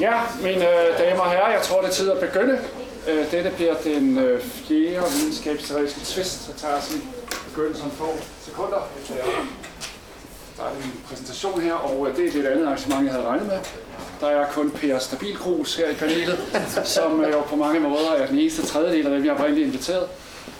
[0.00, 2.58] Ja, mine øh, damer og herrer, jeg tror, det er tid at begynde.
[3.08, 7.02] Øh, dette bliver den øh, fjerde videnskabsteoretiske twist, så tager sin
[7.48, 8.08] begyndelse om få
[8.44, 8.88] sekunder.
[10.56, 13.58] Der er en præsentation her, og det er det andet arrangement, jeg havde regnet med.
[14.20, 16.38] Der er kun Per Stabilkrus her i panelet,
[16.84, 20.06] som jo på mange måder er den eneste tredjedel af dem, jeg oprindeligt inviteret.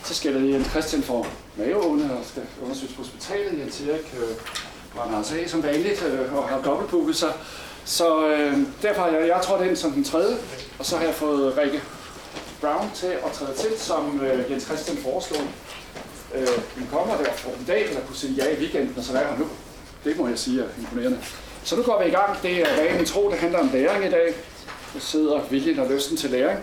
[0.05, 1.27] Så skal der Jens Christian for
[1.57, 3.59] maveåbne og skal undersøges på hospitalet.
[3.59, 4.37] Jens Erik øh,
[4.97, 7.33] brænder altså af som vanligt øh, og har dobbeltbooket sig.
[7.89, 10.37] Så øh, derfor har jeg, jeg trådt ind som den tredje,
[10.79, 11.83] og så har jeg fået Rikke
[12.61, 15.43] Brown til at træde til, som øh, Jens Christian foreslog.
[16.35, 19.19] Øh, han kommer der for en dag, eller kunne sige ja i weekenden, og så
[19.19, 19.47] er han nu.
[20.05, 21.19] Det må jeg sige er imponerende.
[21.65, 22.43] Så nu går vi i gang.
[22.43, 24.35] Det er vanen tro, det handler om læring i dag.
[24.95, 26.59] Der sidder viljen og lysten til læring.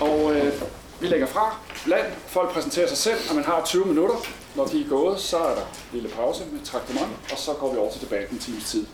[0.00, 0.52] Og øh,
[1.00, 2.06] vi lægger fra land.
[2.26, 4.16] Folk præsenterer sig selv, og man har 20 minutter.
[4.54, 7.72] Når de er gået, så er der en lille pause med traktement, og så går
[7.72, 8.86] vi over til debatten en times tid.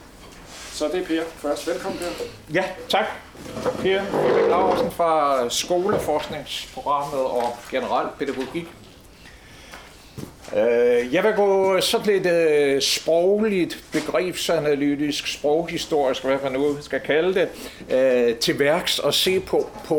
[0.74, 1.68] Så det er Per først.
[1.68, 2.24] Velkommen, Per.
[2.54, 3.04] Ja, tak.
[3.62, 8.66] Per Vibæk Larsen fra Skoleforskningsprogrammet og generelt pædagogik.
[10.56, 17.34] Øh, jeg vil gå sådan lidt øh, sprogligt, begrebsanalytisk, sproghistorisk, hvad man nu skal kalde
[17.34, 17.48] det,
[17.96, 19.96] øh, til værks og se på, på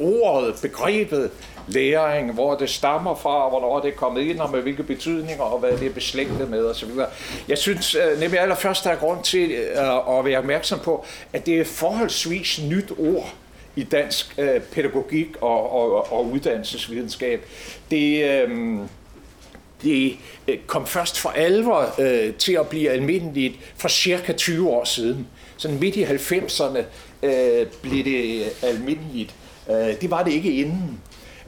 [0.00, 1.30] ordet, begrebet
[1.66, 5.58] læring, hvor det stammer fra, hvornår det er kommet ind, og med hvilke betydninger, og
[5.58, 6.90] hvad det er beslægtet med osv.
[7.48, 11.46] Jeg synes øh, nemlig allerførst, der er grund til øh, at være opmærksom på, at
[11.46, 13.34] det er forholdsvis nyt ord
[13.76, 17.46] i dansk øh, pædagogik og, og, og uddannelsesvidenskab.
[17.90, 18.78] Det, øh,
[19.82, 20.16] det
[20.66, 25.26] kom først for alvor øh, til at blive almindeligt for cirka 20 år siden.
[25.56, 26.78] Sådan midt i 90'erne
[27.22, 29.34] øh, blev det almindeligt.
[29.70, 31.00] Øh, det var det ikke inden.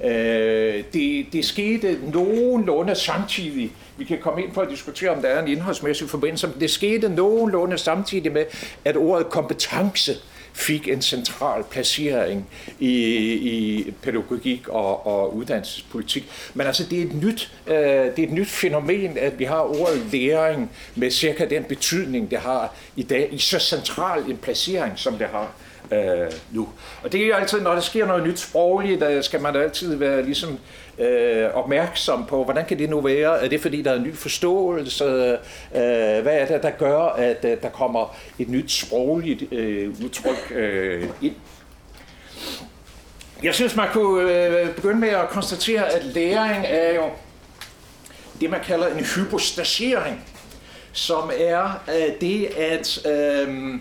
[0.04, 3.72] Øh, det, det skete nogenlunde samtidig.
[3.96, 6.70] Vi kan komme ind på at diskutere, om der er en indholdsmæssig forbindelse, men det
[6.70, 8.44] skete nogenlunde samtidig med,
[8.84, 10.16] at ordet kompetence
[10.56, 12.92] fik en central placering i,
[13.32, 16.30] i pædagogik og, og uddannelsespolitik.
[16.54, 19.60] Men altså, det er, et nyt, øh, det er et nyt fænomen, at vi har
[19.60, 24.92] ordet læring med cirka den betydning, det har i dag, i så central en placering,
[24.98, 25.52] som det har
[25.92, 26.68] øh, nu.
[27.02, 29.96] Og det er jo altid, når der sker noget nyt sprogligt, der skal man altid
[29.96, 30.58] være ligesom
[30.98, 33.44] øh, opmærksom på, hvordan kan det nu være?
[33.44, 35.04] Er det fordi, der er en ny forståelse?
[35.04, 40.52] Øh, hvad er det, der gør, at øh, der kommer et nyt sprogligt øh, udtryk
[40.54, 41.34] øh, ind?
[43.42, 47.10] Jeg synes, man kunne øh, begynde med at konstatere, at læring er jo
[48.40, 50.24] det, man kalder en hypostasering,
[50.92, 53.74] som er øh, det, at øh,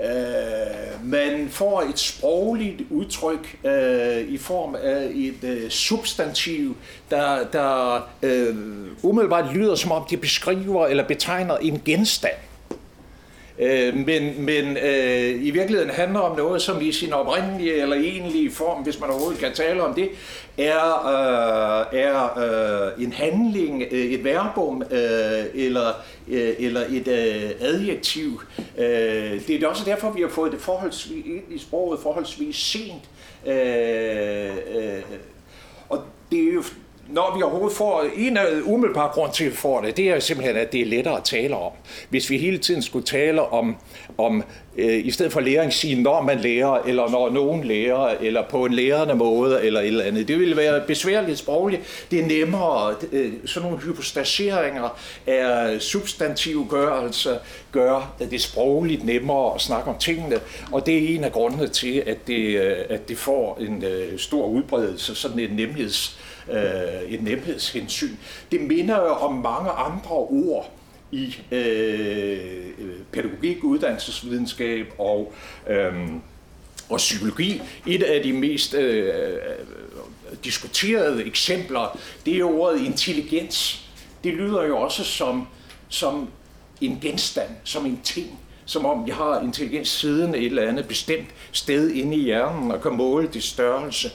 [0.00, 6.76] Øh, man får et sprogligt udtryk øh, i form af et øh, substantiv,
[7.10, 8.56] der, der øh,
[9.02, 12.36] umiddelbart lyder som om det beskriver eller betegner en genstand.
[13.62, 18.50] Øh, men men øh, i virkeligheden handler om noget, som i sin oprindelige eller egentlige
[18.50, 20.08] form, hvis man overhovedet kan tale om det,
[20.58, 22.38] er, øh, er
[22.96, 25.92] øh, en handling, øh, et verbum øh, eller,
[26.28, 28.42] øh, eller et øh, adjektiv.
[28.78, 33.10] Øh, det er også derfor, vi har fået det forholdsvis, i sproget forholdsvis sent.
[33.46, 35.02] Øh, øh,
[35.88, 36.62] og det er jo
[37.12, 40.10] når vi overhovedet får, en øh, af umiddelbare grund til, at vi får det, det
[40.10, 41.72] er simpelthen, at det er lettere at tale om.
[42.08, 43.76] Hvis vi hele tiden skulle tale om,
[44.18, 44.42] om
[44.76, 48.64] øh, i stedet for læring, sige, når man lærer, eller når nogen lærer, eller på
[48.64, 50.28] en lærende måde, eller et eller andet.
[50.28, 52.06] Det ville være besværligt sprogligt.
[52.10, 57.38] Det er nemmere, øh, sådan nogle hypostaseringer af substantivgørelse
[57.72, 60.40] gør at det er sprogligt nemmere at snakke om tingene,
[60.72, 64.18] og det er en af grundene til, at det, øh, at det får en øh,
[64.18, 66.18] stor udbredelse, sådan en nemheds
[66.50, 68.16] øh, et nemhedshensyn.
[68.52, 70.72] Det minder jo om mange andre ord
[71.12, 75.32] i øh, øh, pædagogik, uddannelsesvidenskab og,
[75.68, 75.94] øh,
[76.88, 77.62] og psykologi.
[77.86, 79.34] Et af de mest øh, øh,
[80.44, 83.88] diskuterede eksempler, det er ordet intelligens.
[84.24, 85.48] Det lyder jo også som,
[85.88, 86.28] som
[86.80, 91.28] en genstand, som en ting som om jeg har intelligens siddende et eller andet bestemt
[91.52, 94.10] sted inde i hjernen og kan måle det størrelse.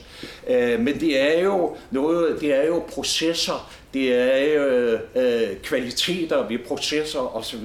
[0.48, 6.48] Øh, men det er jo noget, det er jo processer, det er jo øh, kvaliteter
[6.48, 7.64] ved processer osv.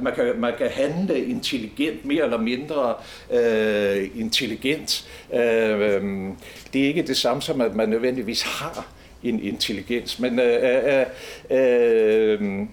[0.00, 2.94] Man kan, man kan handle intelligent, mere eller mindre
[3.30, 5.08] øh, intelligent.
[5.34, 6.28] Øh, øh,
[6.72, 8.86] det er ikke det samme som, at man nødvendigvis har
[9.22, 11.06] en intelligens, men øh, øh,
[11.50, 12.66] øh, øh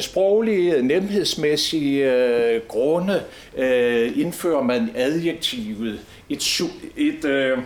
[0.00, 3.22] sproglige, nemhedsmæssige øh, grunde
[3.56, 6.60] øh, indfører man adjektivet, et,
[6.96, 7.58] et, øh,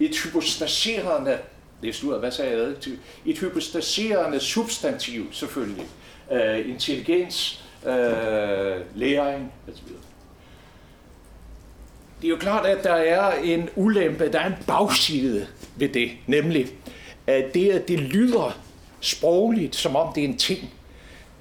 [0.00, 1.38] et hypostaserende,
[1.82, 2.92] det af, hvad sagde jeg adjektiv?
[3.26, 5.86] Et hypostaserende substantiv selvfølgelig,
[6.32, 9.86] øh, intelligens, øh, læring osv.
[12.20, 15.46] det er jo klart, at der er en ulempe, der er en bagside
[15.76, 16.66] ved det, nemlig
[17.26, 18.58] at det, at det lyder
[19.00, 20.70] sprogligt, som om det er en ting,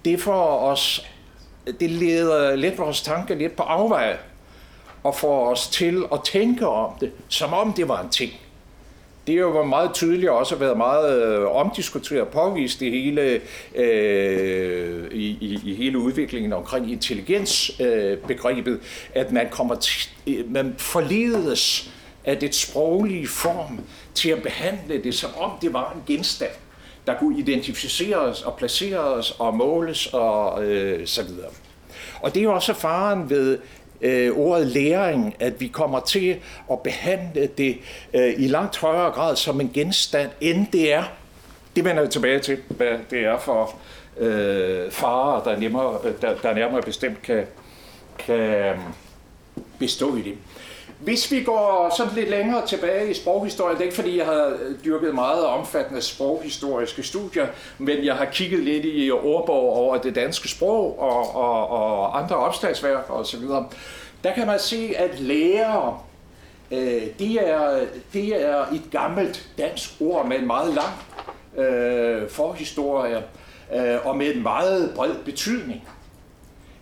[0.06, 1.06] det får os,
[1.80, 4.18] det leder lidt vores tanker lidt på afveje,
[5.04, 8.32] og får os til at tænke om det, som om det var en ting.
[9.28, 13.42] Det er jo meget tydeligt og også været meget øh, omdiskuteret og påvist i hele,
[13.76, 18.80] øh, i, i, i hele udviklingen omkring intelligensbegrebet, øh,
[19.14, 21.92] at man, kommer til, øh, man forledes
[22.26, 23.80] af det sproglige form
[24.14, 26.52] til at behandle det, som om det var en genstand,
[27.08, 31.50] der kunne identificeres og placeres og måles og øh, så videre.
[32.22, 33.60] Og det er jo også faren ved
[34.02, 36.38] øh, ordet læring, at vi kommer til
[36.72, 37.78] at behandle det
[38.14, 41.04] øh, i langt højere grad som en genstand, end det er.
[41.76, 43.76] Det vender jeg tilbage til, hvad det er for
[44.18, 47.46] øh, farer, der nemmere, øh, der, der nærmere bestemt kan,
[48.20, 48.78] kan øh,
[49.80, 50.38] bestå i det.
[51.06, 54.58] Hvis vi går sådan lidt længere tilbage i sproghistorien, det er ikke fordi, jeg har
[54.86, 57.48] dyrket meget omfattende sproghistoriske studier,
[57.78, 62.36] men jeg har kigget lidt i ordbog over det danske sprog og, og, og andre
[62.36, 63.42] opslagsværker osv.,
[64.24, 65.98] der kan man se, at lærere,
[66.72, 67.80] øh, det, er,
[68.14, 70.94] det er et gammelt dansk ord med en meget lang
[71.68, 73.24] øh, forhistorie
[73.76, 75.88] øh, og med en meget bred betydning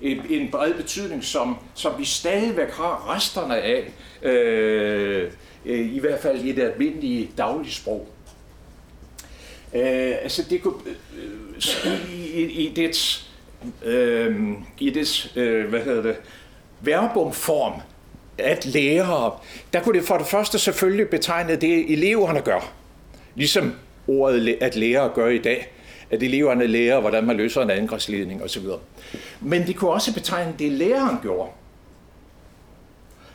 [0.03, 3.91] en bred betydning, som, som vi stadigvæk har resterne af,
[4.21, 5.31] øh,
[5.65, 8.07] i hvert fald i det almindelige daglige sprog.
[9.73, 13.29] Øh, altså det kunne, øh, i, i, i dets,
[13.83, 16.15] øh, i dets øh, hvad hedder det,
[16.81, 17.81] verbumform,
[18.37, 19.31] at lære,
[19.73, 22.73] der kunne det for det første selvfølgelig betegne det, eleverne gør.
[23.35, 23.73] Ligesom
[24.07, 25.73] ordet at lære gør i dag
[26.13, 28.65] at eleverne lærer, hvordan man løser en angrebsledning osv.
[29.41, 31.49] Men det kunne også betegne det, læreren gjorde.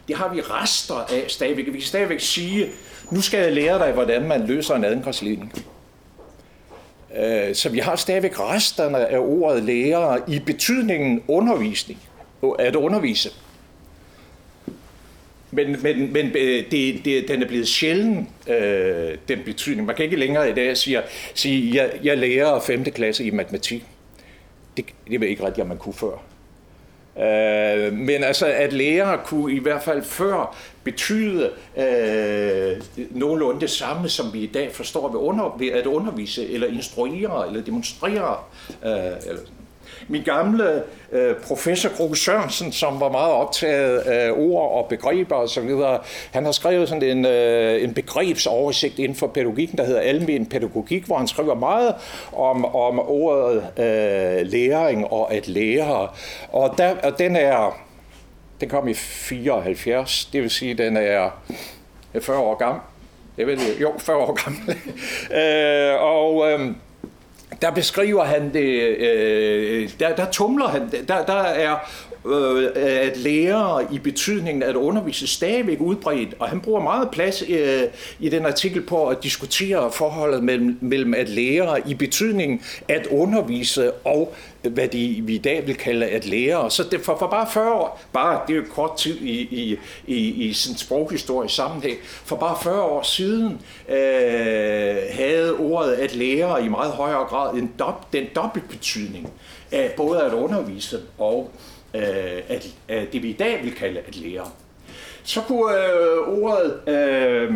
[0.08, 1.66] Det har vi rester af stadigvæk.
[1.66, 2.68] Vi kan stadigvæk sige,
[3.10, 5.52] nu skal jeg lære dig, hvordan man løser en angrebsledning.
[7.16, 12.00] Øh, så vi har stadigvæk resterne af ordet lærer i betydningen undervisning,
[12.58, 13.30] at undervise.
[15.58, 19.86] Men, men, men øh, det, det, den er blevet sjælden, øh, den betydning.
[19.86, 21.02] Man kan ikke længere i dag sige,
[21.34, 22.84] sige jeg, jeg lærer 5.
[22.84, 23.84] klasse i matematik.
[24.76, 26.22] Det, det ved ikke rigtigt, at man kunne før.
[27.18, 34.08] Øh, men altså, at lærer kunne i hvert fald før betyde øh, nogenlunde det samme,
[34.08, 38.36] som vi i dag forstår ved, under, ved at undervise, eller instruere, eller demonstrere.
[38.84, 39.40] Øh, eller
[40.08, 40.82] min gamle
[41.12, 45.70] øh, professor Kroge Sørensen, som var meget optaget af ord og begreber osv.,
[46.30, 51.04] han har skrevet sådan en, øh, en begrebsoversigt inden for pædagogikken, der hedder Almen Pædagogik,
[51.04, 51.94] hvor han skriver meget
[52.32, 56.08] om, om ordet øh, læring og at lære.
[56.52, 57.78] Og, der, og den er,
[58.60, 61.30] den kom i 74, det vil sige, den er
[62.20, 62.80] 40 år gammel.
[63.36, 64.76] Det vil jo 40 år gammel.
[65.40, 66.74] øh, og øh,
[67.62, 71.76] der beskriver han det, øh, øh, der, der tumler han, der, der er
[72.30, 77.82] øh, at lære i betydningen at undervise stadigvæk udbredt, og han bruger meget plads øh,
[78.20, 83.92] i den artikel på at diskutere forholdet mellem, mellem at lære i betydningen at undervise
[83.92, 84.34] og
[84.64, 86.70] øh, hvad de, vi i dag vil kalde at lære.
[86.70, 89.78] Så det, for, for bare 40 år, bare det er jo kort tid i, i,
[90.06, 96.64] i, i sin sproghistorisk sammenhæng, for bare 40 år siden øh, havde ordet at lære
[96.64, 99.30] i meget højere grad en dob, den dobbelt betydning
[99.72, 104.00] af både at undervise og øh, Øh, at, at det vi i dag vil kalde
[104.00, 104.50] at lære.
[105.22, 107.54] Så kunne øh, ordet øh,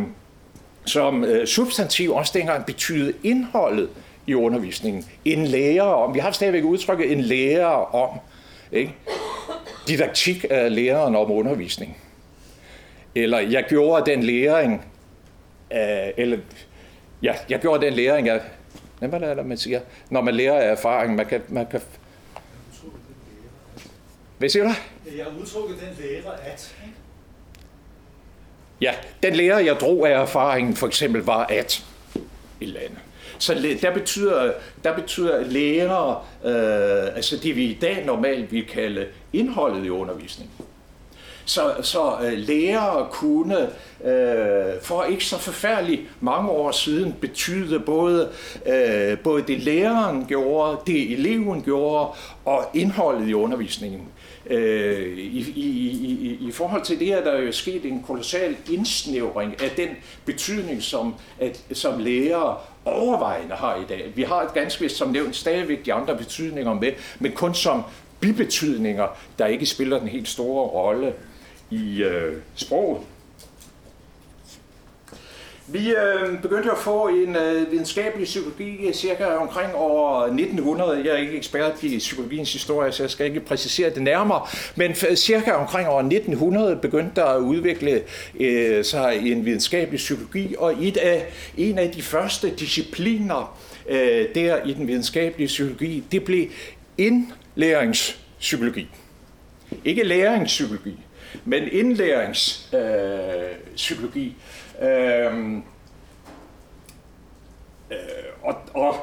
[0.85, 3.89] som øh, substantiv også dengang betyde indholdet
[4.27, 5.05] i undervisningen.
[5.25, 8.19] En lærer om, vi har stadigvæk udtrykket en lærer om,
[8.73, 8.95] ikke?
[9.89, 11.97] didaktik af læreren om undervisning.
[13.15, 14.85] Eller jeg gjorde den læring,
[15.73, 15.79] øh,
[16.17, 16.39] eller
[17.23, 18.41] ja, jeg gjorde den læring af,
[18.99, 19.81] hvad er det, man siger,
[20.11, 21.81] når man lærer af erfaring, man kan, man kan
[24.43, 24.75] hvad siger du?
[25.17, 25.33] Jeg har
[25.69, 26.77] den lærer at.
[28.81, 31.85] Ja, den lærer, jeg drog af erfaringen, for eksempel var at
[32.61, 32.99] i landet.
[33.39, 34.53] Så der betyder,
[34.85, 40.55] der betyder lærer, øh, altså det vi i dag normalt vil kalde indholdet i undervisningen.
[41.45, 43.63] Så, så øh, lærere kunne
[44.05, 48.29] øh, for ikke så forfærdeligt mange år siden betyde både,
[48.67, 52.13] øh, både det læreren gjorde, det eleven gjorde
[52.45, 54.09] og indholdet i undervisningen.
[54.47, 59.63] Øh, i, i, i, I forhold til det er der jo sket en kolossal indsnævring
[59.63, 59.89] af den
[60.25, 64.13] betydning, som, at, som læger overvejende har i dag.
[64.15, 67.83] Vi har et ganske vist, som nævnt, stadigvæk de andre betydninger med, men kun som
[68.21, 69.07] bibetydninger,
[69.39, 71.13] der ikke spiller den helt store rolle
[71.71, 73.01] i øh, sproget.
[75.73, 81.03] Vi øh, begyndte at få en øh, videnskabelig psykologi cirka omkring år 1900.
[81.05, 84.47] Jeg er ikke ekspert i psykologiens historie, så jeg skal ikke præcisere det nærmere.
[84.77, 88.03] Men cirka omkring år 1900 begyndte der at udvikle
[88.41, 91.27] øh, sig en videnskabelig psykologi, og et af,
[91.57, 96.47] en af de første discipliner øh, der i den videnskabelige psykologi, det blev
[96.99, 98.89] indlæringspsykologi.
[99.85, 100.99] Ikke læringspsykologi,
[101.45, 104.27] men indlæringspsykologi.
[104.27, 104.33] Øh,
[104.83, 105.63] Øhm,
[107.91, 107.97] øh,
[108.43, 108.97] og, og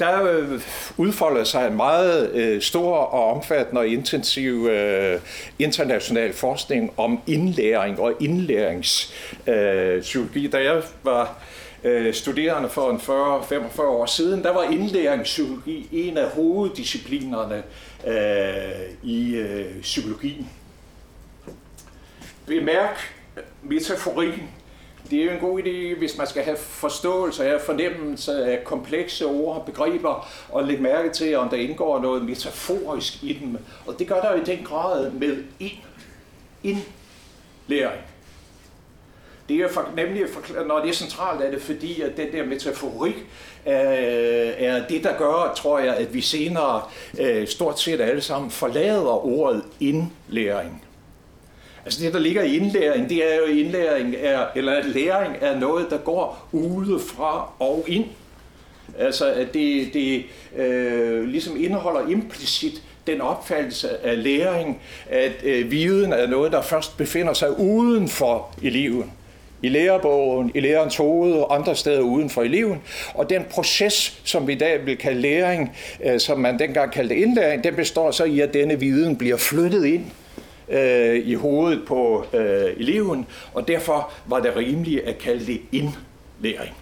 [0.00, 0.60] der øh,
[0.96, 5.20] udfolder sig en meget øh, stor og omfattende og intensiv øh,
[5.58, 10.46] international forskning om indlæring og indlæringspsykologi.
[10.46, 11.38] Øh, da jeg var
[11.84, 17.62] øh, studerende for en 40-45 år siden, der var indlæringspsykologi en af hoveddisciplinerne
[18.06, 18.14] øh,
[19.02, 20.50] i øh, psykologien.
[22.46, 23.14] Bemærk
[23.62, 24.48] metaforien
[25.10, 29.26] det er jo en god idé, hvis man skal have forståelse af fornemmelse af komplekse
[29.26, 33.58] ord og begreber, og lægge mærke til, om der indgår noget metaforisk i dem.
[33.86, 35.72] Og det gør der i den grad med ind,
[36.62, 38.02] indlæring.
[39.48, 40.24] Det er for, nemlig,
[40.66, 43.16] når det er centralt, er det fordi, at den der metaforik
[43.66, 43.74] øh,
[44.58, 46.82] er det, der gør, tror jeg, at vi senere
[47.18, 50.87] øh, stort set alle sammen forlader ordet indlæring.
[51.88, 55.58] Altså det, der ligger i indlæring, det er jo indlæring, er, eller at læring er
[55.58, 58.04] noget, der går udefra og ind.
[58.98, 60.24] Altså at det, det
[60.56, 64.80] øh, ligesom indeholder implicit den opfattelse af læring,
[65.10, 69.12] at øh, viden er noget, der først befinder sig uden for eleven.
[69.62, 72.82] I lærebogen, i lærerens hoved og andre steder uden for eleven.
[73.14, 77.16] Og den proces, som vi i dag vil kalde læring, øh, som man dengang kaldte
[77.16, 80.04] indlæring, den består så i, at denne viden bliver flyttet ind
[80.70, 86.74] øh, i hovedet på øh, eleven, og derfor var det rimeligt at kalde det indlæring.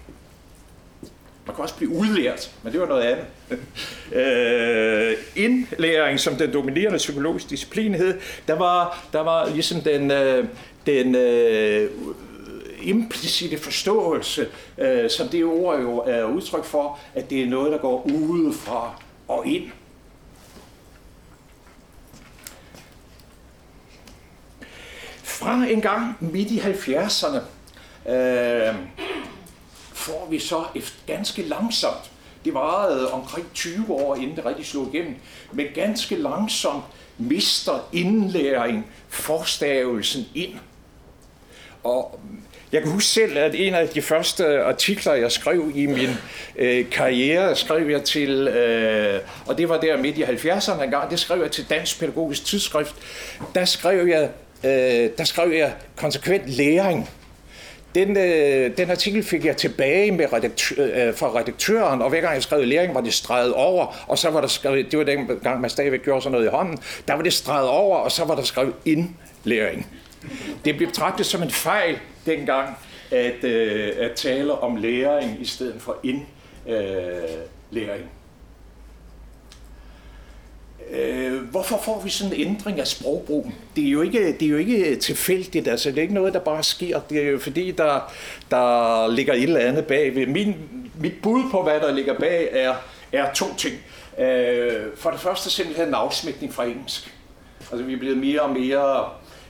[1.46, 3.26] Man kan også blive udlært, men det var noget andet.
[4.20, 8.14] øh, indlæring, som den dominerende psykologiske disciplin hed,
[8.48, 10.44] der var, der var ligesom den, øh,
[10.86, 11.90] den øh,
[12.82, 17.78] implicite forståelse, øh, som det ord jo er udtryk for, at det er noget, der
[17.78, 19.64] går udefra og ind.
[25.46, 27.38] Fra en gang midt i 70'erne
[28.10, 28.74] øh,
[29.92, 32.10] får vi så et ganske langsomt,
[32.44, 35.14] det varede omkring 20 år, inden det rigtig slog igennem,
[35.52, 36.84] men ganske langsomt
[37.18, 40.52] mister indlæring forstavelsen ind.
[41.84, 42.20] Og
[42.72, 46.10] jeg kan huske selv, at en af de første artikler, jeg skrev i min
[46.56, 51.18] øh, karriere, skrev jeg til, øh, og det var der midt i 70'erne engang, det
[51.18, 52.94] skrev jeg til Dansk Pædagogisk Tidsskrift.
[53.54, 54.30] Der skrev jeg
[54.66, 57.10] øh, der skrev jeg konsekvent læring.
[57.94, 62.34] Den, øh, den artikel fik jeg tilbage med redaktør, øh, fra redaktøren, og hver gang
[62.34, 65.26] jeg skrev læring, var det streget over, og så var der skrevet, det var den
[65.42, 68.24] gang, man stadigvæk gjorde sådan noget i hånden, der var det streget over, og så
[68.24, 69.86] var der skrevet indlæring.
[70.64, 72.68] Det blev betragtet som en fejl dengang,
[73.10, 78.02] at, øh, at tale om læring i stedet for indlæring.
[78.02, 78.15] Øh,
[80.90, 83.54] Øh, hvorfor får vi sådan en ændring af sprogbrugen?
[83.76, 86.40] Det er jo ikke, det er jo ikke tilfældigt, altså det er ikke noget, der
[86.40, 87.00] bare sker.
[87.00, 88.12] Det er jo fordi, der,
[88.50, 90.28] der ligger et eller andet bag.
[90.28, 90.54] Min,
[91.00, 92.74] mit bud på, hvad der ligger bag, er,
[93.12, 93.74] er to ting.
[94.18, 97.14] Øh, for det første simpelthen en afsmækning fra engelsk.
[97.72, 99.08] Altså vi er blevet mere og mere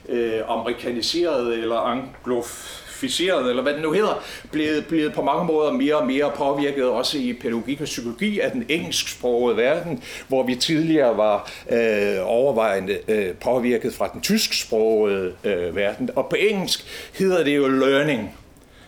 [0.09, 5.71] øh, amerikaniseret eller anglof ficeret, eller hvad det nu hedder, blevet, blevet på mange måder
[5.71, 10.55] mere og mere påvirket også i pædagogik og psykologi af den engelsksprogede verden, hvor vi
[10.55, 16.09] tidligere var øh, overvejende øh, påvirket fra den tysksprogede øh, verden.
[16.15, 18.35] Og på engelsk hedder det jo learning.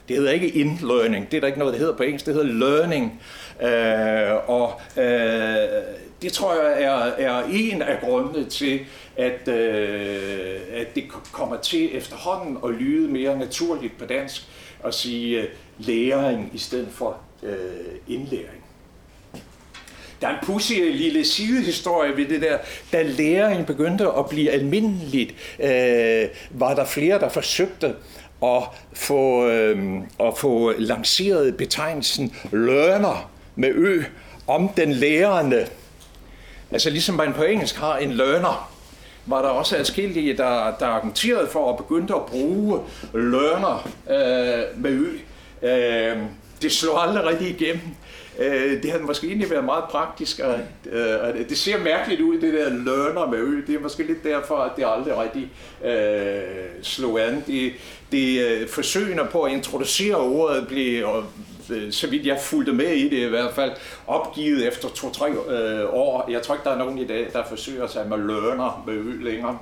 [0.08, 1.32] Det hedder ikke in-learning.
[1.32, 2.26] Det er der ikke noget, der hedder på engelsk.
[2.26, 3.22] Det hedder learning.
[3.62, 8.80] Øh, og øh, det tror jeg er, er en af grundene til,
[9.18, 14.48] at, øh, at det kommer til efterhånden at lyde mere naturligt på dansk
[14.86, 15.48] at sige øh,
[15.78, 17.56] læring i stedet for øh,
[18.08, 18.64] indlæring.
[20.22, 22.58] Der er en pussy lille sidehistorie ved det der.
[22.92, 27.96] Da læring begyndte at blive almindeligt, øh, var der flere, der forsøgte
[28.44, 34.04] at få, øh, at få lanceret betegnelsen learner med ø
[34.48, 35.68] om den lærende.
[36.72, 38.72] Altså ligesom man på engelsk har en learner,
[39.26, 42.80] var der også adskillige, der, der argumenterede for at begynde at bruge
[43.14, 45.18] learner øh, med ø.
[45.68, 46.18] Øh,
[46.62, 47.96] det slog aldrig rigtig igennem.
[48.40, 50.60] Øh, det havde måske egentlig været meget praktisk, og,
[50.92, 53.62] øh, og det ser mærkeligt ud, det der learner med ø.
[53.68, 55.52] Det er måske lidt derfor, at det aldrig rigtig
[55.86, 57.44] øh, slog an.
[57.48, 57.74] Det,
[58.12, 61.24] det øh, forsøgene på at introducere ordet blev, og,
[61.70, 63.72] øh, så vidt jeg fulgte med i det i hvert fald,
[64.08, 66.32] opgivet efter to-tre øh, år.
[66.32, 69.24] Jeg tror ikke, der er nogen i dag, der forsøger sig med learner med ø
[69.24, 69.60] længere.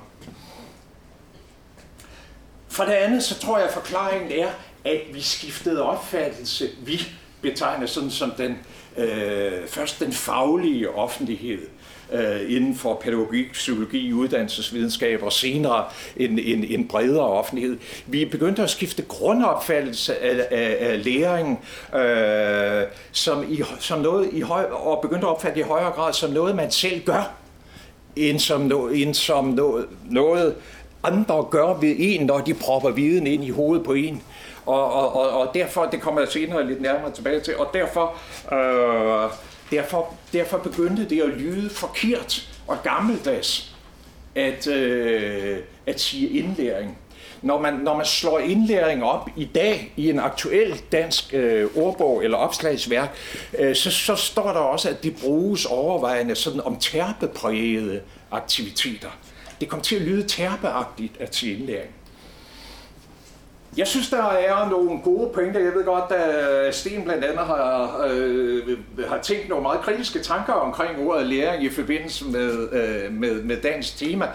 [2.68, 4.48] For det andet, så tror jeg, at forklaringen er,
[4.84, 6.68] at vi skiftede opfattelse.
[6.84, 7.08] Vi
[7.42, 8.58] betegnes sådan som den,
[8.96, 11.60] øh, først den faglige offentlighed
[12.12, 15.84] øh, inden for pædagogik, psykologi, uddannelsesvidenskab og senere
[16.16, 17.78] en, en, en bredere offentlighed.
[18.06, 21.60] Vi begyndte at skifte grundopfattelse af, af, af læring
[21.94, 26.30] øh, som, i, som noget i høj, og begyndte at opfatte i højere grad som
[26.30, 27.34] noget, man selv gør,
[28.16, 30.54] end som, no, end som noget, noget
[31.02, 34.22] andre gør ved en, når de propper viden ind i hovedet på en.
[34.68, 38.14] Og, og, og, og derfor, det kommer jeg senere lidt nærmere tilbage til, og derfor,
[38.52, 39.30] øh,
[39.70, 43.74] derfor, derfor begyndte det at lyde forkert og gammeldags
[44.34, 46.98] at, øh, at sige indlæring.
[47.42, 52.24] Når man, når man slår indlæring op i dag i en aktuel dansk øh, ordbog
[52.24, 53.16] eller opslagsværk,
[53.58, 59.10] øh, så, så står der også, at det bruges overvejende sådan om terpeprægede aktiviteter.
[59.60, 61.90] Det kom til at lyde terpeagtigt at sige indlæring.
[63.78, 65.60] Jeg synes, der er nogle gode pointer.
[65.60, 70.18] Jeg ved godt, at øh, Sten blandt andet har, øh, har tænkt nogle meget kritiske
[70.18, 74.28] tanker omkring ordet læring i forbindelse med, øh, med, med dagens tema.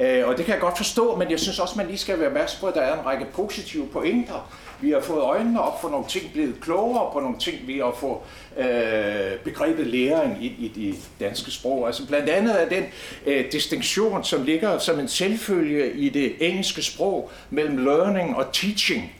[0.00, 2.28] Øh, og det kan jeg godt forstå, men jeg synes også, man lige skal være
[2.28, 4.50] opmærksom på, at der er en række positive pointer.
[4.82, 7.96] Vi har fået øjnene op for nogle ting, blevet klogere på nogle ting ved at
[7.96, 8.22] få
[8.58, 11.86] øh, begrebet læring ind i det danske sprog.
[11.86, 12.84] Altså blandt andet er den
[13.26, 19.12] øh, distinktion, som ligger som en selvfølge i det engelske sprog mellem learning og teaching.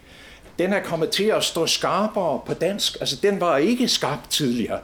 [0.58, 2.96] Den er kommet til at stå skarpere på dansk.
[3.00, 4.78] Altså den var ikke skarp tidligere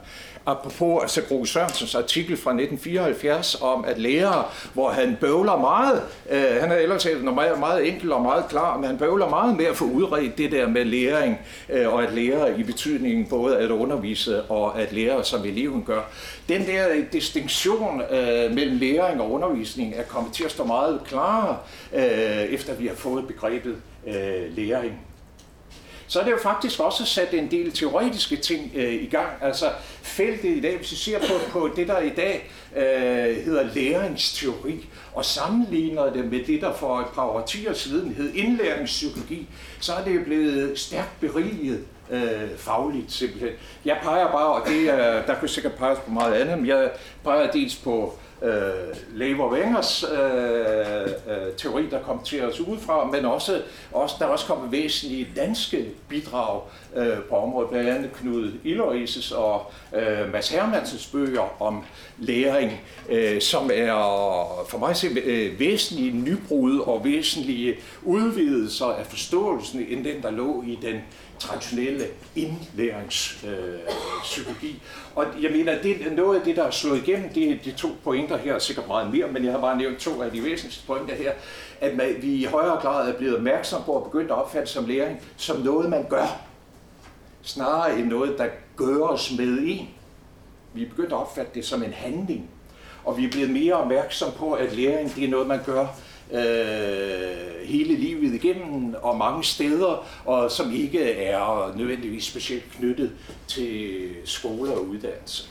[0.47, 6.01] apropos altså Gro Sørensens artikel fra 1974 om at lærere, hvor han bøvler meget.
[6.29, 9.65] Øh, han er ellers meget, meget enkel og meget klar, men han bøvler meget med
[9.65, 11.37] at få udredt det der med læring,
[11.69, 16.01] øh, og at lære i betydningen både at undervise og at lære, som eleven gør.
[16.49, 21.57] Den der distinktion øh, mellem læring og undervisning er kommet til at stå meget klarere,
[21.93, 22.03] øh,
[22.53, 23.75] efter vi har fået begrebet
[24.07, 25.06] øh, læring
[26.07, 29.27] så er det jo faktisk også sat en del teoretiske ting øh, i gang.
[29.41, 33.69] Altså feltet i dag, hvis vi ser på, på det, der i dag øh, hedder
[33.73, 39.47] læringsteori, og sammenligner det med det, der for et par årtier siden hed indlæringspsykologi,
[39.79, 43.51] så er det blevet stærkt beriget øh, fagligt simpelthen.
[43.85, 46.91] Jeg peger bare, og det er, der kunne sikkert peges på meget andet, men jeg
[47.23, 48.49] peger dels på øh,
[49.13, 54.45] Lever Wengers øh, øh, teori, der kom til os udefra, men også, også der også
[54.45, 56.61] kom væsentlige danske bidrag
[56.95, 61.83] øh, på området, blandt andet Knud Ilorises og øh, Mads Hermansens bøger om
[62.17, 63.93] læring, øh, som er
[64.69, 70.63] for mig se, øh, væsentlige nybrud og væsentlige udvidelser af forståelsen end den, der lå
[70.67, 71.01] i den
[71.39, 74.69] traditionelle indlæringspsykologi.
[74.69, 74.75] Øh,
[75.15, 77.71] og jeg mener, det er noget af det, der er slået igennem, det er de
[77.71, 80.87] to pointer her, sikkert meget mere, men jeg har bare nævnt to af de væsentligste
[80.87, 81.31] pointer her,
[81.81, 84.85] at man, vi i højere grad er blevet opmærksom på at begynde at opfatte som
[84.85, 86.41] læring som noget, man gør,
[87.41, 89.87] snarere end noget, der gøres med en.
[90.73, 92.49] Vi er begyndt at opfatte det som en handling,
[93.05, 95.87] og vi er blevet mere opmærksom på, at læring det er noget, man gør
[96.33, 103.11] øh, hele livet igennem og mange steder, og som ikke er nødvendigvis specielt knyttet
[103.47, 105.49] til skole og uddannelse.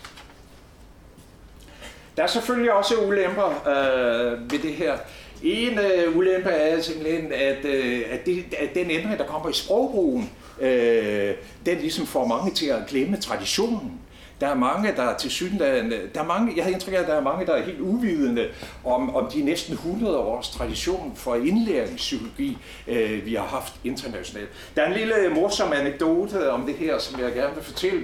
[2.17, 4.97] Der er selvfølgelig også ulemper øh, ved det her.
[5.43, 9.53] En øh, ulempe er simpelthen, at, øh, at, det, at den ændring, der kommer i
[9.53, 11.35] sprogbrugen, øh,
[11.67, 14.01] den ligesom får mange til at glemme traditionen.
[14.41, 17.15] Der er mange, der til synligheden, der er mange, jeg har indtryk af, at der
[17.15, 18.49] er mange, der er helt uvidende
[18.85, 24.49] om, om de næsten 100 års tradition for indlæringspsykologi, øh, vi har haft internationalt.
[24.77, 28.01] Der er en lille morsom anekdote om det her, som jeg gerne vil fortælle.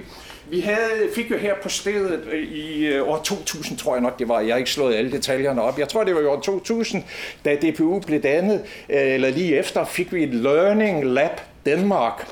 [0.49, 4.19] Vi havde, fik jo her på stedet øh, i øh, år 2000, tror jeg nok
[4.19, 6.39] det var, jeg har ikke slået alle detaljerne op, jeg tror det var i år
[6.39, 7.03] 2000,
[7.45, 12.27] da DPU blev dannet, øh, eller lige efter, fik vi et Learning Lab Danmark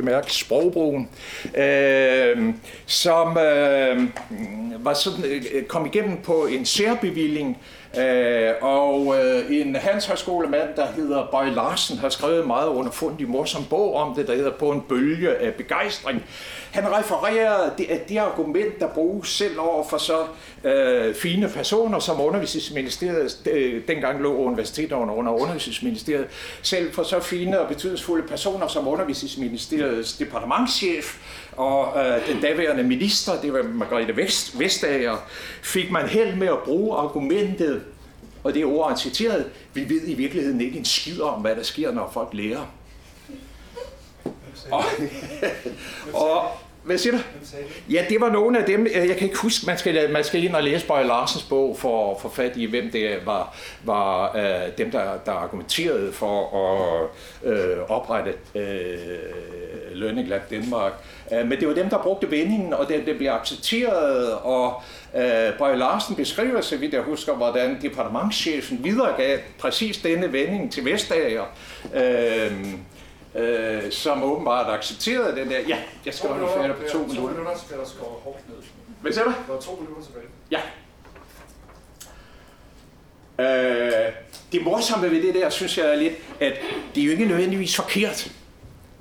[0.00, 1.08] bemærke sprogbrugen,
[1.56, 2.54] øh,
[2.86, 4.08] som øh,
[4.84, 7.58] var sådan, øh, kom igennem på en særbevilling,
[7.98, 13.94] øh, og øh, en handelshøjskolemand, der hedder Bøj Larsen, har skrevet meget underfundig morsom bog
[13.94, 16.24] om det, der hedder På en bølge af begejstring.
[16.70, 20.26] Han refererer det, at det argument, der bruges selv over for så
[20.64, 26.26] øh, fine personer, som undervisningsministeriet, øh, dengang lå universiteterne under undervisningsministeriet,
[26.62, 31.18] selv for så fine og betydningsfulde personer som undervisningsministeriets departementschef
[31.56, 35.16] og øh, den daværende minister, det var Margrethe Vest, Vestager,
[35.62, 37.82] fik man held med at bruge argumentet,
[38.44, 41.62] og det er ord, citeret, vi ved i virkeligheden ikke en skid om, hvad der
[41.62, 42.66] sker, når folk lærer.
[44.72, 44.84] Og,
[46.26, 46.50] og
[46.82, 47.18] hvad siger du?
[47.90, 50.54] Ja, det var nogle af dem, jeg kan ikke huske, man skal, man skal ind
[50.54, 54.72] og læse Bøje Larsens bog for at få fat i, hvem det var, var uh,
[54.78, 57.08] dem, der, der argumenterede for at
[57.52, 58.34] uh, oprette
[59.94, 60.92] Learning Lab Danmark.
[61.32, 64.82] Uh, men det var dem, der brugte vendingen, og det, det blev accepteret, og
[65.14, 70.84] uh, Bøje Larsen beskriver, så vidt jeg husker, hvordan departementchefen videregav præcis denne vending til
[70.84, 71.44] Vestager.
[71.84, 72.56] Uh,
[73.34, 75.58] øh, som åbenbart accepterede den der.
[75.68, 77.22] Ja, jeg skal holde færdig på to minutter.
[77.22, 78.56] To minutter skal der skåre hårdt ned.
[79.00, 79.32] Hvad siger du?
[79.48, 80.26] Der er to minutter tilbage.
[80.50, 80.60] Ja.
[83.40, 84.12] Øh,
[84.52, 86.52] det morsomme ved det der, synes jeg er lidt, at
[86.94, 88.32] det er jo ikke nødvendigvis forkert.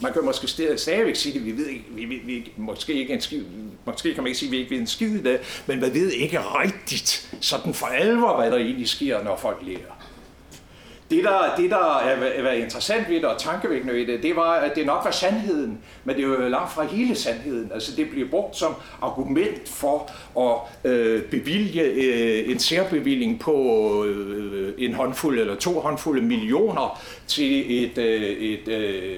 [0.02, 3.22] Man kan måske stadigvæk sige det, vi ved ikke, vi, vi, vi, måske, ikke en
[3.22, 3.44] skid,
[3.86, 5.94] måske kan man ikke sige, at vi ikke ved en skid i det, men man
[5.94, 10.00] ved ikke rigtigt sådan for alvor, hvad der egentlig sker, når folk lærer.
[11.10, 14.52] Det der, det, der er, er interessant ved det og tankevækkende ved det, det var,
[14.52, 17.72] at det nok var sandheden, men det er jo langt fra hele sandheden.
[17.74, 24.74] Altså det bliver brugt som argument for at øh, bevilge øh, en særbevilling på øh,
[24.78, 29.18] en håndfuld eller to håndfulde millioner til et, øh, et, øh,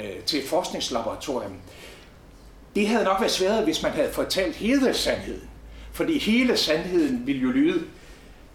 [0.00, 1.52] øh, til et forskningslaboratorium.
[2.74, 5.48] Det havde nok været svært, hvis man havde fortalt hele sandheden.
[5.92, 7.82] Fordi hele sandheden ville jo lyde,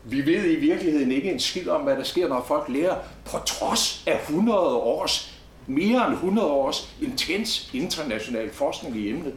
[0.06, 3.38] vi ved i virkeligheden ikke en skid om, hvad der sker, når folk lærer, på
[3.46, 5.36] trods af 100 års,
[5.68, 9.34] mere end 100 års intens international forskning i emnet.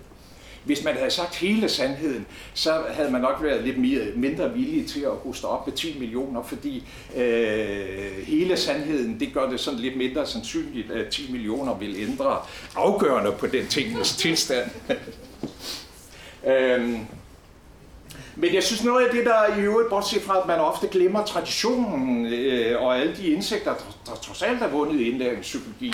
[0.64, 4.87] Hvis man havde sagt hele sandheden, så havde man nok været lidt mere, mindre villig
[4.88, 6.85] til at hoste op med 10 millioner, fordi
[7.16, 12.37] øh, hele sandheden, det gør det sådan lidt mindre sandsynligt, at 10 millioner vil ændre
[12.76, 14.70] afgørende på den tingens tilstand.
[16.50, 16.98] øh,
[18.40, 21.24] men jeg synes noget af det, der i øvrigt, bortset fra, at man ofte glemmer
[21.24, 25.92] traditionen øh, og alle de indsigter, der, der trods alt er vundet i indlæringspsykologi,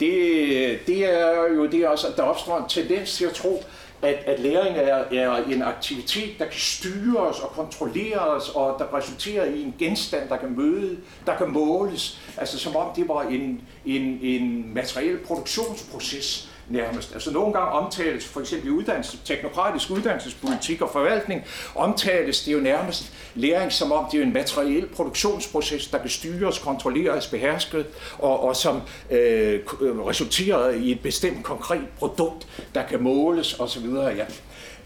[0.00, 3.64] det, det er jo det også, at der opstår en tendens til at tro,
[4.02, 9.44] at, at læring er, er en aktivitet, der kan styres og kontrolleres, og der resulterer
[9.44, 12.20] i en genstand, der kan møde, der kan måles.
[12.36, 17.14] Altså som om det var en, en, en materiel produktionsproces, nærmest.
[17.14, 22.58] Altså nogle gange omtales, for eksempel i uddannelse, teknokratisk uddannelsespolitik og forvaltning, omtales det jo
[22.58, 27.86] nærmest læring som om det er en materiel produktionsproces, der kan styres, kontrolleres, behersket,
[28.18, 33.86] og, og som øh, resulterer i et bestemt konkret produkt, der kan måles osv.
[33.86, 34.24] Ja.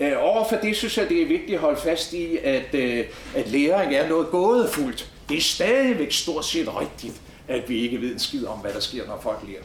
[0.00, 3.48] Øh, overfor det synes jeg, det er vigtigt at holde fast i, at, øh, at
[3.48, 5.10] læring er noget gådefuldt.
[5.28, 8.80] Det er stadigvæk stort set rigtigt, at vi ikke ved en skid om, hvad der
[8.80, 9.62] sker, når folk lærer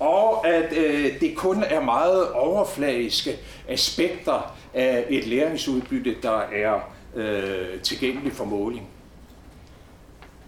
[0.00, 3.36] og at øh, det kun er meget overfladiske
[3.68, 6.80] aspekter af et læringsudbytte, der er
[7.14, 8.88] øh, tilgængeligt for måling.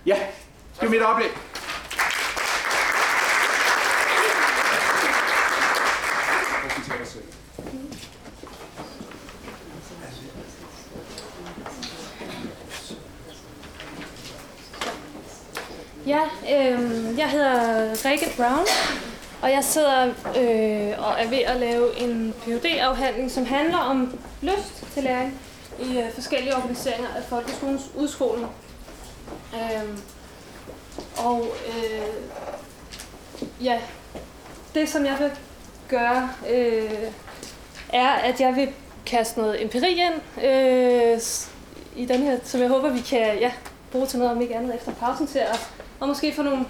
[0.07, 0.17] Ja,
[0.81, 1.31] det er mit oplæg.
[16.07, 18.67] Ja, øh, jeg hedder Rikke Brown,
[19.42, 24.18] og jeg sidder øh, og er ved at lave en phd afhandling som handler om
[24.42, 25.40] lyst til læring
[25.81, 28.46] i øh, forskellige organiseringer af folkeskolens udskoling.
[29.55, 29.98] Øh,
[31.16, 32.12] og øh,
[33.64, 33.81] ja,
[34.74, 35.31] det som jeg vil
[35.88, 37.12] gøre, øh,
[37.92, 38.68] er, at jeg vil
[39.07, 41.20] kaste noget empiri ind øh,
[41.96, 43.52] i den her, som jeg håber, vi kan ja,
[43.92, 46.64] bruge til noget, om ikke andet efter pausen til at, og måske få nogle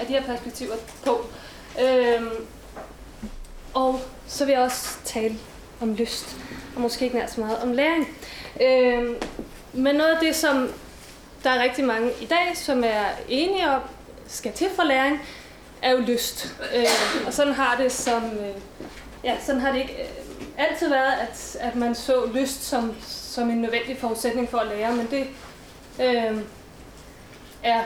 [0.00, 1.26] af de her perspektiver på.
[1.80, 2.46] Øhm,
[3.74, 5.38] og så vil jeg også tale
[5.80, 6.36] om lyst,
[6.74, 8.08] og måske ikke nær så meget om læring.
[8.60, 9.16] Øhm,
[9.72, 10.70] men noget af det, som
[11.44, 13.80] der er rigtig mange i dag, som er enige om,
[14.26, 15.20] skal til for læring,
[15.82, 16.54] er jo lyst.
[16.74, 18.54] Øhm, og sådan har det som, øh,
[19.24, 20.08] ja, sådan har det ikke øh,
[20.58, 24.96] altid været, at, at man så lyst som, som en nødvendig forudsætning for at lære,
[24.96, 25.26] men det
[26.00, 26.38] øh,
[27.62, 27.82] er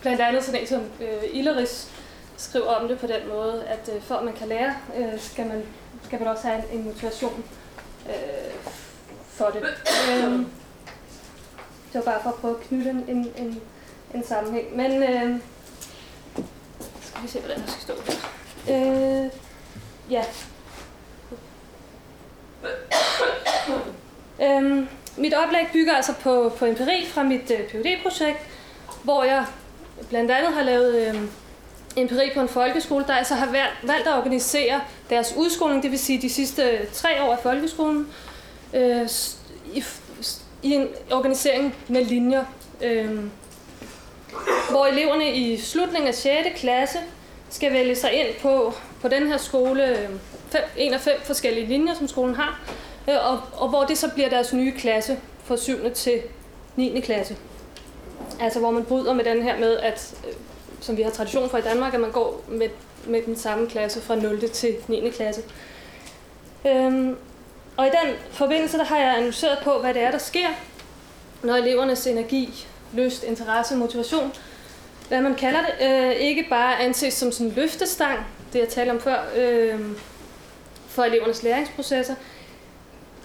[0.00, 1.88] blandt andet sådan en som øh, Illeris
[2.38, 5.46] skriver om det på den måde, at øh, for at man kan lære, øh, skal,
[5.46, 5.62] man,
[6.04, 7.44] skal man også have en, en motivation
[8.08, 8.62] øh,
[9.28, 9.62] for det.
[9.62, 10.32] Øh,
[11.92, 13.60] det var bare for at prøve at knytte en, en, en,
[14.14, 14.76] en sammenhæng.
[14.76, 15.40] Men øh,
[17.00, 18.14] skal vi se, hvordan jeg skal stå her.
[18.70, 19.30] Øh,
[20.10, 20.24] ja.
[24.42, 28.38] øhm, mit oplæg bygger altså på, på empiri fra mit øh, PhD-projekt,
[29.02, 29.46] hvor jeg
[30.08, 31.22] blandt andet har lavet øh,
[32.00, 33.46] empiri på en folkeskole, der altså har
[33.82, 34.80] valgt, at organisere
[35.10, 38.08] deres udskoling, det vil sige de sidste tre år af folkeskolen,
[38.74, 39.08] øh,
[39.74, 39.84] i,
[40.62, 42.44] i en organisering med linjer,
[42.82, 43.18] øh,
[44.70, 46.48] hvor eleverne i slutningen af 6.
[46.56, 46.98] klasse
[47.50, 50.08] skal vælge sig ind på, på den her skole, øh,
[50.50, 52.60] fem, en af fem forskellige linjer, som skolen har,
[53.08, 55.90] øh, og, og hvor det så bliver deres nye klasse fra 7.
[55.94, 56.20] til
[56.76, 57.00] 9.
[57.00, 57.36] klasse.
[58.40, 60.34] Altså hvor man bryder med den her med, at, øh,
[60.80, 62.68] som vi har tradition for i Danmark, at man går med,
[63.06, 64.48] med den samme klasse fra 0.
[64.48, 65.10] til 9.
[65.10, 65.42] klasse.
[66.66, 67.16] Øhm,
[67.76, 70.48] og i den forbindelse der har jeg analyseret på, hvad det er, der sker,
[71.42, 74.32] når elevernes energi, lyst, interesse, motivation,
[75.08, 78.18] hvad man kalder det, øh, ikke bare anses som sådan en løftestang,
[78.52, 79.80] det jeg talte om før, øh,
[80.88, 82.14] for elevernes læringsprocesser,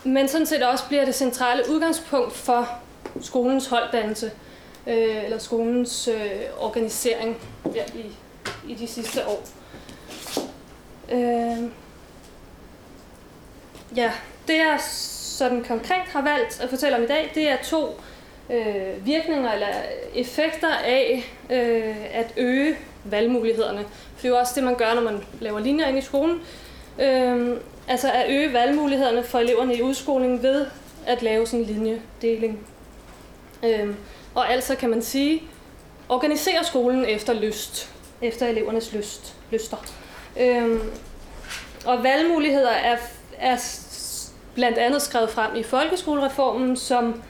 [0.03, 2.69] men sådan set også bliver det centrale udgangspunkt for
[3.21, 4.31] skolens holddannelse
[4.87, 7.37] øh, eller skolens øh, organisering
[7.75, 8.05] ja, i,
[8.71, 9.43] i de sidste år.
[11.11, 11.69] Øh,
[13.95, 14.11] ja,
[14.47, 14.79] det jeg
[15.37, 17.99] sådan konkret har valgt at fortælle om i dag, det er to
[18.49, 19.67] øh, virkninger eller
[20.15, 23.85] effekter af øh, at øge valgmulighederne.
[24.15, 26.41] For det er jo også det, man gør, når man laver linjer ind i skolen.
[26.99, 30.65] Øh, altså at øge valgmulighederne for eleverne i udskolingen ved
[31.05, 32.67] at lave sådan en linjedeling.
[33.63, 33.89] Øh,
[34.35, 35.43] og altså kan man sige,
[36.09, 37.89] organisere skolen efter lyst,
[38.21, 39.77] efter elevernes lyst, lyster.
[40.39, 40.81] Øhm,
[41.85, 42.97] og valgmuligheder er,
[43.37, 43.57] er
[44.55, 47.21] blandt andet skrevet frem i folkeskolereformen som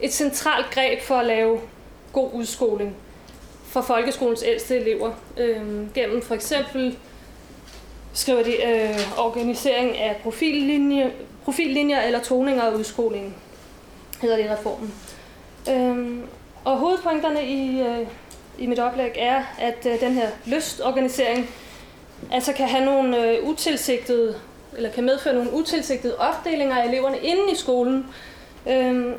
[0.00, 1.60] et centralt greb for at lave
[2.12, 2.96] god udskoling
[3.64, 5.12] for folkeskolens ældste elever.
[5.36, 6.98] Øhm, gennem for eksempel
[8.12, 11.12] skriver de øh, organisering af profillinje,
[11.44, 13.34] profillinjer eller toninger af udskolingen,
[14.20, 14.94] hedder det i reformen.
[15.70, 16.22] Øhm,
[16.64, 18.06] og hovedpunkterne i, øh,
[18.58, 21.50] i mit oplæg er, at øh, den her lystorganisering
[22.32, 24.40] altså kan have nogle øh, utilsigtede,
[24.76, 28.06] eller kan medføre nogle utilsigtede opdelinger af eleverne inden i skolen,
[28.68, 29.12] øhm,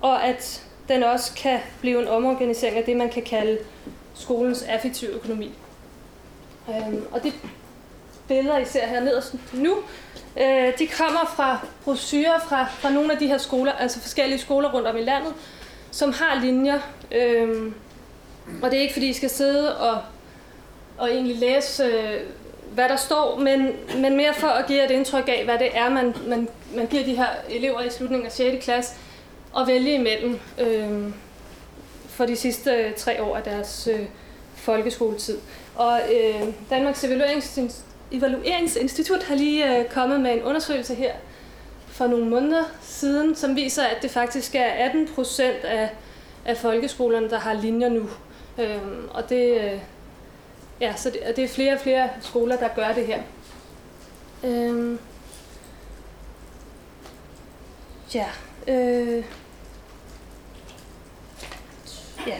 [0.00, 3.58] og at den også kan blive en omorganisering af det, man kan kalde
[4.14, 5.52] skolens affektive økonomi.
[6.68, 7.32] Øhm, og de
[8.28, 9.76] billeder, I ser her nederst nu,
[10.40, 14.72] øh, de kommer fra brosyrer fra, fra nogle af de her skoler, altså forskellige skoler
[14.72, 15.34] rundt om i landet,
[15.90, 16.78] som har linjer.
[17.12, 17.74] Øhm,
[18.62, 20.02] og det er ikke fordi, I skal sidde og,
[20.98, 22.20] og egentlig læse, øh,
[22.74, 25.88] hvad der står, men, men mere for at give et indtryk af, hvad det er,
[25.88, 28.64] man, man, man giver de her elever i slutningen af 6.
[28.64, 28.94] klasse
[29.58, 31.12] at vælge imellem øh,
[32.08, 34.06] for de sidste øh, tre år af deres øh,
[34.54, 35.38] folkeskoletid.
[35.76, 37.58] Og øh, Danmarks Evaluerings,
[38.12, 41.12] Evalueringsinstitut har lige øh, kommet med en undersøgelse her
[42.00, 45.90] for nogle måneder siden, som viser, at det faktisk er 18 procent af,
[46.44, 48.08] af folkeskolerne, der har linjer nu.
[48.58, 49.80] Øhm, og det, øh,
[50.80, 53.22] ja, så det, det er flere og flere skoler, der gør det her.
[54.44, 54.98] Øhm,
[58.14, 58.26] ja,
[58.68, 59.24] øh,
[62.26, 62.38] ja.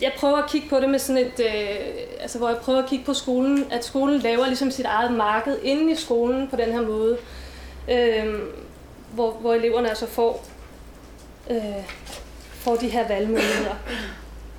[0.00, 1.76] Jeg prøver at kigge på det med sådan et, øh,
[2.20, 5.58] altså hvor jeg prøver at kigge på skolen, at skolen laver ligesom sit eget marked
[5.62, 7.18] inde i skolen på den her måde
[7.90, 8.34] øh,
[9.14, 10.44] hvor, hvor eleverne altså får,
[11.50, 11.58] øh,
[12.52, 13.74] får de her valgmuligheder.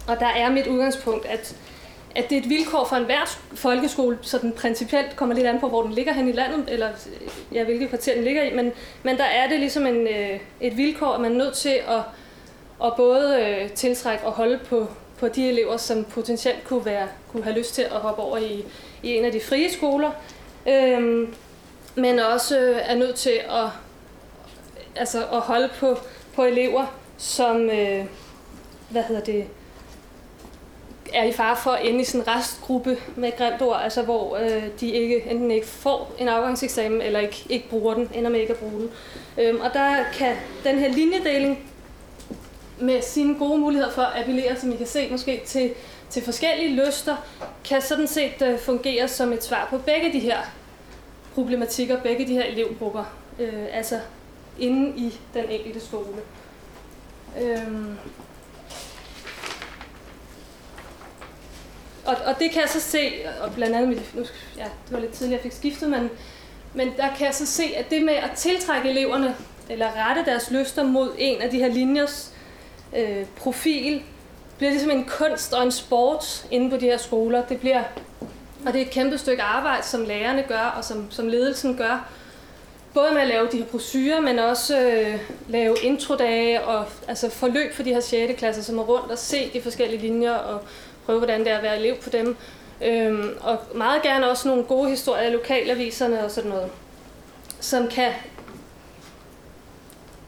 [0.07, 1.55] Og der er mit udgangspunkt, at,
[2.15, 5.69] at det er et vilkår for enhver folkeskole, så den principielt kommer lidt an på,
[5.69, 6.89] hvor den ligger hen i landet, eller
[7.53, 8.71] ja, hvilket kvarter den ligger i, men,
[9.03, 12.01] men der er det ligesom en, øh, et vilkår, at man er nødt til at,
[12.83, 14.87] at både øh, tiltrække og holde på,
[15.19, 18.65] på de elever, som potentielt kunne, være, kunne have lyst til at hoppe over i,
[19.03, 20.11] i en af de frie skoler.
[20.67, 21.33] Øhm,
[21.97, 23.69] men også øh, er nødt til at,
[24.95, 25.97] altså at holde på,
[26.35, 26.85] på elever,
[27.17, 28.05] som øh,
[28.89, 29.47] hvad hedder det,
[31.13, 34.01] er i fare for at ende i sådan en restgruppe med et grimt ord, altså
[34.01, 38.29] hvor øh, de ikke, enten ikke får en afgangseksamen, eller ikke, ikke bruger den, ender
[38.29, 38.89] med ikke at bruge den.
[39.37, 41.71] Øhm, og der kan den her linjedeling
[42.79, 45.73] med sine gode muligheder for at appellere, som I kan se måske, til,
[46.09, 47.15] til forskellige lyster,
[47.65, 50.37] kan sådan set øh, fungere som et svar på begge de her
[51.37, 53.03] problematikker, begge de her elevgrupper,
[53.39, 53.99] øh, altså
[54.59, 56.21] inde i den enkelte skole.
[57.41, 57.97] Øhm.
[62.05, 64.25] Og, og det kan jeg så se, og blandt andet, mit, nu,
[64.57, 66.09] ja, det var lidt tidligere, jeg fik skiftet, men,
[66.73, 69.35] men der kan jeg så se, at det med at tiltrække eleverne,
[69.69, 72.33] eller rette deres lyster mod en af de her linjers
[72.95, 74.03] øh, profil,
[74.57, 77.45] bliver ligesom en kunst og en sport inde på de her skoler.
[77.45, 77.83] Det bliver
[78.65, 82.09] og det er et kæmpe stykke arbejde, som lærerne gør, og som, som ledelsen gør.
[82.93, 87.73] både med at lave de her brosyrer, men også øh, lave introdage og altså forløb
[87.73, 88.33] for de her 6.
[88.37, 90.61] klasser, som er rundt og se de forskellige linjer og
[91.05, 92.35] prøve, hvordan det er at være elev på dem.
[92.81, 96.69] Øhm, og meget gerne også nogle gode historier af lokalaviserne og sådan noget,
[97.59, 98.11] som kan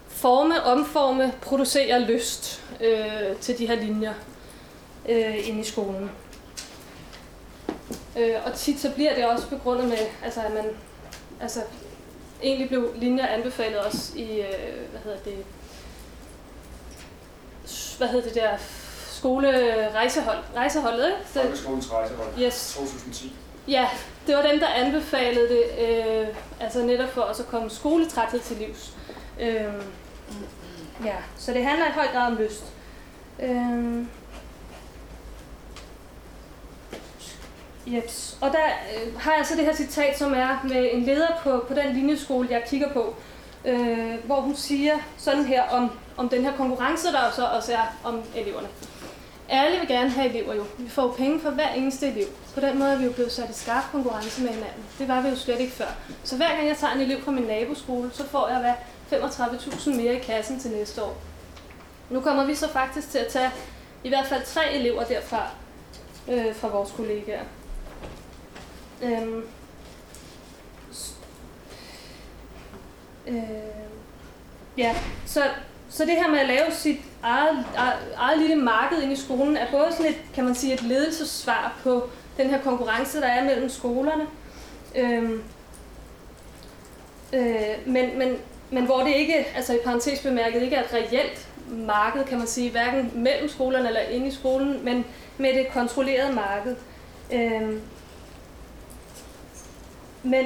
[0.08, 4.14] forme, omforme, producere lyst øh, til de her linjer
[5.10, 6.12] øh, inde i skolen.
[8.20, 10.66] Øh, og tit så bliver det også begrundet med, altså, at man
[11.42, 11.60] altså,
[12.44, 15.46] egentlig blev linjer anbefalet også i, øh, hvad hedder det,
[17.98, 18.50] hvad hedder det der,
[19.08, 21.18] skolerejsehold, rejseholdet, ikke?
[21.26, 22.28] Folkeskolens rejsehold.
[22.42, 22.74] yes.
[22.78, 23.36] 2010.
[23.68, 23.88] Ja,
[24.28, 26.28] det var dem, der anbefalede det, øh,
[26.60, 28.94] altså netop for også at komme skoletræthed til livs.
[29.40, 29.64] Øh,
[31.06, 32.64] ja, så det handler i høj grad om lyst.
[33.40, 34.06] Øh,
[37.94, 38.38] Jeps.
[38.42, 41.66] Og der øh, har jeg så det her citat, som er med en leder på,
[41.68, 43.16] på den linjeskole, jeg kigger på,
[43.66, 47.98] øh, hvor hun siger sådan her om, om den her konkurrence, der så også er
[48.04, 48.68] om eleverne.
[49.50, 50.64] Alle vil gerne have elever jo.
[50.78, 52.28] Vi får jo penge for hver eneste elev.
[52.54, 54.84] På den måde er vi jo blevet sat i skarp konkurrence med hinanden.
[55.00, 55.88] Det var vi jo slet ikke før.
[56.24, 58.74] Så hver gang jeg tager en elev fra min naboskole, så får jeg hvad
[59.20, 61.18] 35.000 mere i kassen til næste år.
[62.10, 63.52] Nu kommer vi så faktisk til at tage
[64.04, 65.48] i hvert fald tre elever derfra
[66.28, 67.44] øh, fra vores kollegaer.
[69.04, 69.44] Øhm.
[70.94, 71.14] S-
[73.28, 73.36] Øh,
[74.78, 75.44] ja, så,
[75.90, 79.58] så det her med at lave sit eget, eget, eget lille marked ind i skolen
[79.58, 83.44] er både sådan et, kan man sige, et ledelsessvar på den her konkurrence, der er
[83.44, 84.28] mellem skolerne.
[84.96, 85.44] Øhm,
[87.34, 88.38] øh, men, men,
[88.70, 92.48] men hvor det ikke, altså i parentes bemærket, ikke er et reelt marked, kan man
[92.48, 95.06] sige, hverken mellem skolerne eller inde i skolen, men
[95.38, 96.76] med det kontrollerede marked.
[97.34, 97.82] Øhm,
[100.24, 100.46] men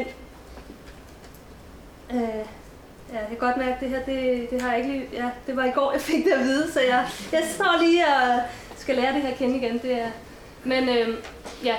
[2.11, 2.45] øh,
[3.13, 5.29] ja, jeg kan godt mærke, at det her, det, det har jeg ikke lige, ja,
[5.47, 8.41] det var i går, jeg fik det at vide, så jeg, jeg står lige og
[8.77, 9.77] skal lære det her at kende igen.
[9.77, 10.09] Det er,
[10.63, 11.17] men øh,
[11.63, 11.75] ja,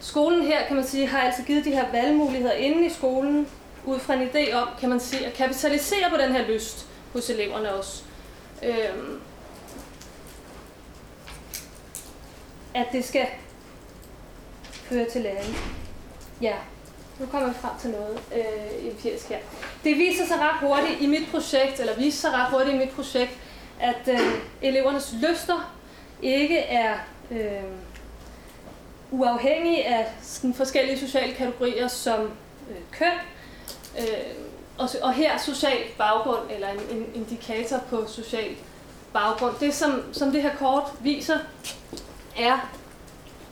[0.00, 3.48] skolen her, kan man sige, har altså givet de her valgmuligheder inde i skolen,
[3.86, 7.30] ud fra en idé om, kan man sige, at kapitalisere på den her lyst hos
[7.30, 8.02] eleverne også.
[8.62, 9.18] Øh,
[12.74, 13.26] at det skal
[14.88, 15.56] fører til læring.
[16.40, 16.54] Ja,
[17.18, 19.38] nu kommer vi frem til noget øh, empirisk her.
[19.84, 22.90] Det viser sig ret hurtigt i mit projekt, eller viser sig ret hurtigt i mit
[22.90, 23.32] projekt,
[23.80, 24.20] at øh,
[24.62, 25.74] elevernes lyster
[26.22, 26.94] ikke er
[27.30, 27.62] øh,
[29.10, 32.20] uafhængige af sådan forskellige sociale kategorier som
[32.70, 33.12] øh, køn,
[33.98, 34.04] øh,
[34.78, 38.56] og, og her social baggrund, eller en, en indikator på social
[39.12, 39.54] baggrund.
[39.60, 41.38] Det, som, som det her kort viser,
[42.38, 42.70] er,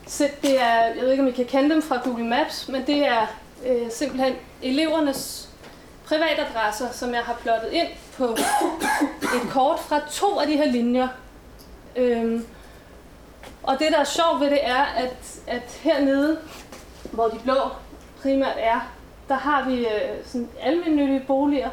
[0.06, 2.86] så det er, jeg ved ikke, om I kan kende dem fra Google Maps, men
[2.86, 3.26] det er
[3.66, 5.48] øh, simpelthen elevernes
[6.04, 8.24] privatadresser, som jeg har plottet ind på
[9.22, 11.08] et kort fra to af de her linjer.
[11.96, 12.46] Øhm,
[13.62, 16.38] og det, der er sjovt ved det, er, at, at hernede,
[17.12, 17.54] hvor de blå
[18.22, 18.92] primært er,
[19.28, 21.70] der har vi øh, sådan almindelige boliger,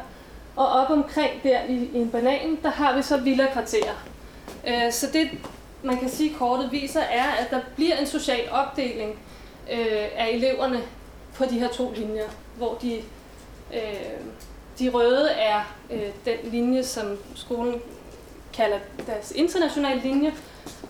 [0.56, 3.94] og op omkring der i, i en banan, der har vi så villa-kvarterer.
[4.66, 5.30] Øh, så det,
[5.82, 9.10] man kan sige, kortet viser, er, at der bliver en social opdeling
[9.72, 10.80] øh, af eleverne
[11.34, 12.96] på de her to linjer, hvor de,
[13.74, 13.80] øh,
[14.78, 17.74] de røde er øh, den linje, som skolen
[18.52, 20.34] kalder deres internationale linje,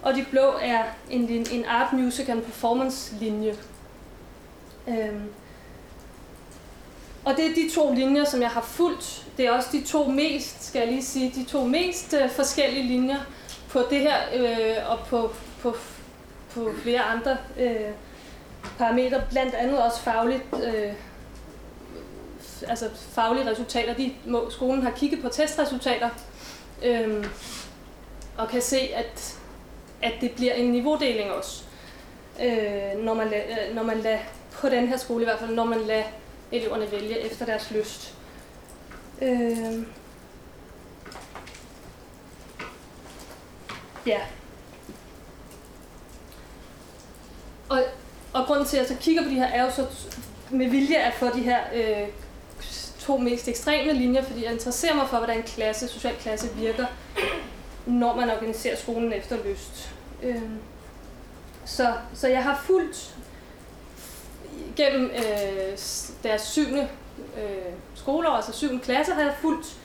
[0.03, 3.57] og de blå er en, en art, music and performance linje.
[4.89, 5.29] Øhm.
[7.25, 9.27] Og det er de to linjer, som jeg har fulgt.
[9.37, 12.87] Det er også de to mest, skal jeg lige sige, de to mest øh, forskellige
[12.87, 13.19] linjer
[13.71, 15.31] på det her øh, og på,
[15.63, 15.77] på,
[16.51, 17.91] på flere andre øh,
[18.79, 20.93] parametre, blandt andet også fagligt, øh,
[22.69, 23.95] altså faglige resultater.
[23.95, 26.09] De må, skolen har kigget på testresultater
[26.85, 27.27] øh,
[28.39, 29.39] og kan se, at,
[30.03, 31.63] at det bliver en niveaudeling også,
[32.43, 34.19] øh, når, man lad, øh, når man lader,
[34.53, 36.05] på den her skole i hvert fald, når man lader
[36.53, 38.15] eleverne vælge efter deres lyst.
[39.23, 39.83] Øh,
[44.07, 44.21] ja.
[47.69, 47.83] Og,
[48.33, 49.87] og grunden til, at jeg så kigger på de her, er jo så
[50.51, 52.09] med vilje at få de her øh,
[52.99, 56.87] to mest ekstreme linjer, fordi jeg interesserer mig for, hvordan klasse, social klasse virker,
[57.87, 59.91] når man organiserer skolen efter lyst.
[60.23, 60.43] Øh,
[61.65, 63.15] så, så jeg har fulgt
[64.77, 65.79] gennem øh,
[66.23, 66.89] deres syvende
[67.37, 69.77] øh, skoleår, altså syvende klasse, har jeg fulgt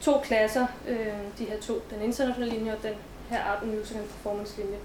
[0.00, 1.06] to klasser, øh,
[1.38, 2.94] de her to, den internationale linje og den
[3.30, 4.78] her Art and Music and Performance linje.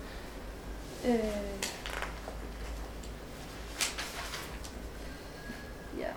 [1.05, 1.19] Øh,
[5.99, 6.07] ja.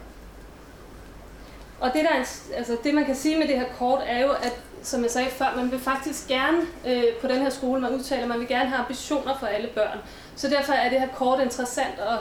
[1.80, 2.24] og det, der er,
[2.54, 5.30] altså det, man kan sige med det her kort, er jo, at som jeg sagde
[5.30, 8.68] før, man vil faktisk gerne øh, på den her skole, man udtaler, man vil gerne
[8.68, 9.98] have ambitioner for alle børn.
[10.36, 12.18] Så derfor er det her kort interessant at,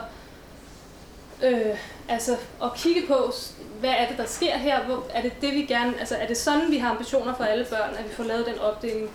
[1.49, 1.77] øh,
[2.09, 3.31] altså, at kigge på,
[3.79, 4.83] hvad er det, der sker her?
[4.83, 7.65] Hvor, er det det, vi gerne, altså, er det sådan, vi har ambitioner for alle
[7.65, 9.09] børn, at vi får lavet den opdeling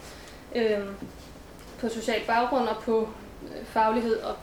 [0.54, 0.78] øh,
[1.80, 3.08] på social baggrund og på
[3.42, 4.36] øh, faglighed, og,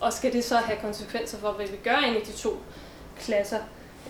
[0.00, 2.58] og skal det så have konsekvenser for, hvad vi gør ind i de to
[3.20, 3.58] klasser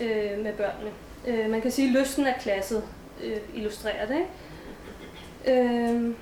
[0.01, 0.91] øh, med børnene?
[1.27, 2.83] Øh, man kan sige, at lysten af klasset
[3.23, 4.15] øh, illustrerer det.
[4.15, 5.61] Ikke?
[5.61, 6.13] Øh,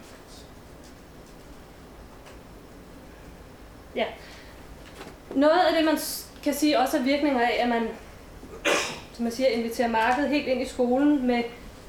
[3.96, 4.06] ja.
[5.36, 5.98] Noget af det, man
[6.44, 7.88] kan sige også er virkninger af, at man,
[9.14, 11.44] som man siger, inviterer markedet helt ind i skolen med,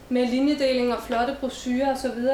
[0.09, 2.29] med linjedeling og flotte brochurer osv.,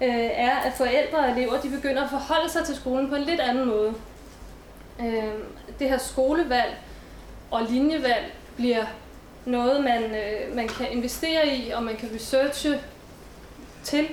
[0.00, 3.22] øh, er, at forældre og elever de begynder at forholde sig til skolen på en
[3.22, 3.94] lidt anden måde.
[5.00, 5.34] Øh,
[5.78, 6.76] det her skolevalg
[7.50, 8.84] og linjevalg bliver
[9.44, 12.80] noget, man, øh, man kan investere i, og man kan researche
[13.84, 14.08] til,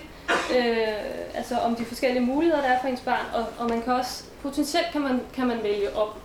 [0.58, 0.88] øh,
[1.34, 4.24] altså om de forskellige muligheder, der er for ens barn, og, og man kan også,
[4.42, 6.18] potentielt kan man, kan man vælge op.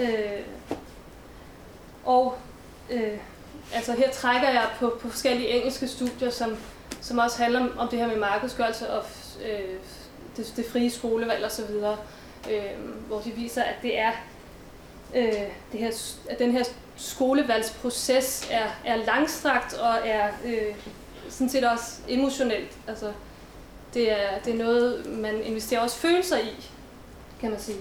[0.00, 0.40] Øh,
[2.04, 2.38] og
[2.90, 3.18] øh,
[3.74, 6.56] altså her trækker jeg på, på forskellige engelske studier, som,
[7.00, 9.04] som også handler om, det her med markedsgørelse og
[9.44, 9.74] øh,
[10.36, 11.74] det, det frie skolevalg osv.,
[12.50, 12.62] øh,
[13.06, 14.12] hvor de viser, at det er
[15.14, 15.32] øh,
[15.72, 15.90] det her,
[16.30, 16.64] at den her
[16.96, 20.74] skolevalgsproces er, er langstrakt og er øh,
[21.28, 22.78] sådan set også emotionelt.
[22.88, 23.12] Altså,
[23.94, 26.70] det er, det er noget, man investerer også følelser i,
[27.40, 27.78] kan man sige.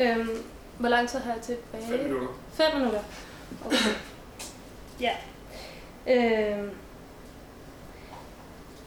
[0.00, 0.42] Øhm,
[0.78, 1.86] hvor lang tid har jeg tilbage?
[1.88, 2.28] 5 minutter.
[2.54, 3.00] 5 minutter.
[3.66, 3.76] Okay.
[5.00, 5.12] Ja.
[6.06, 6.70] Øhm,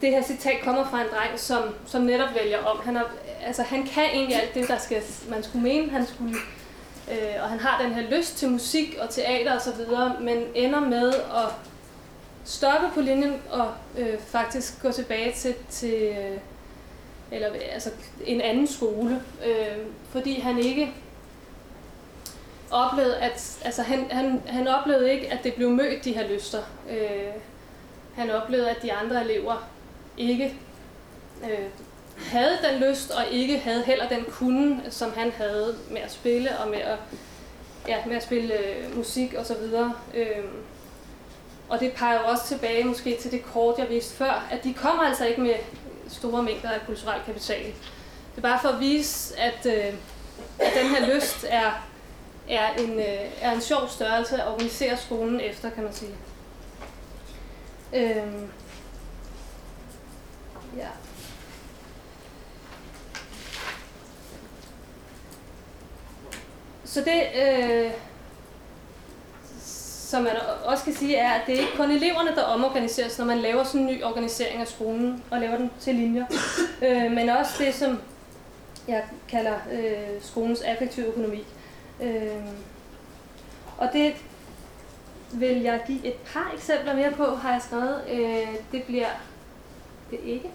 [0.00, 2.80] det her citat kommer fra en dreng, som, som netop vælger om.
[2.84, 3.02] Han, er,
[3.44, 6.36] altså, han kan egentlig alt det, der skal, man skulle mene, han skulle
[7.10, 10.80] øh, og han har den her lyst til musik og teater osv., og men ender
[10.80, 11.54] med at
[12.44, 16.38] stoppe på linjen og øh, faktisk gå tilbage til, til øh,
[17.32, 17.90] eller, altså,
[18.26, 19.78] en anden skole, øh,
[20.10, 20.92] fordi han ikke
[22.70, 26.62] oplevede, at altså, han, han, han oplevede ikke, at det blev mødt de her lyster.
[26.90, 27.32] Øh,
[28.14, 29.68] han oplevede, at de andre elever
[30.20, 30.54] ikke
[31.44, 31.66] øh,
[32.18, 36.58] havde den lyst, og ikke havde heller den kunde, som han havde med at spille
[36.58, 36.98] og med at,
[37.88, 39.92] ja, med at spille øh, musik og så videre.
[40.14, 40.44] Øh,
[41.68, 44.74] og det peger jo også tilbage måske til det kort, jeg viste før, at de
[44.74, 45.54] kommer altså ikke med
[46.08, 47.64] store mængder af kulturel kapital.
[47.64, 49.94] Det er bare for at vise, at, øh,
[50.58, 51.86] at den her lyst er,
[52.48, 56.14] er, en, øh, er en sjov størrelse at organisere skolen efter, kan man sige.
[57.94, 58.50] Øhm,
[60.76, 60.88] ja.
[66.84, 67.90] Så det, øh,
[70.10, 70.32] som man
[70.64, 73.64] også kan sige, er, at det er ikke kun eleverne, der omorganiseres, når man laver
[73.64, 76.26] sådan en ny organisering af skolen og laver den til linjer,
[76.86, 78.00] øh, men også det, som
[78.88, 81.44] jeg kalder øh, skolens affektive økonomi.
[82.02, 82.44] Øh,
[83.78, 84.14] og det
[85.32, 88.04] vil jeg give et par eksempler mere på, har jeg skrevet.
[88.10, 89.08] Øh, det bliver
[90.10, 90.50] det ikke.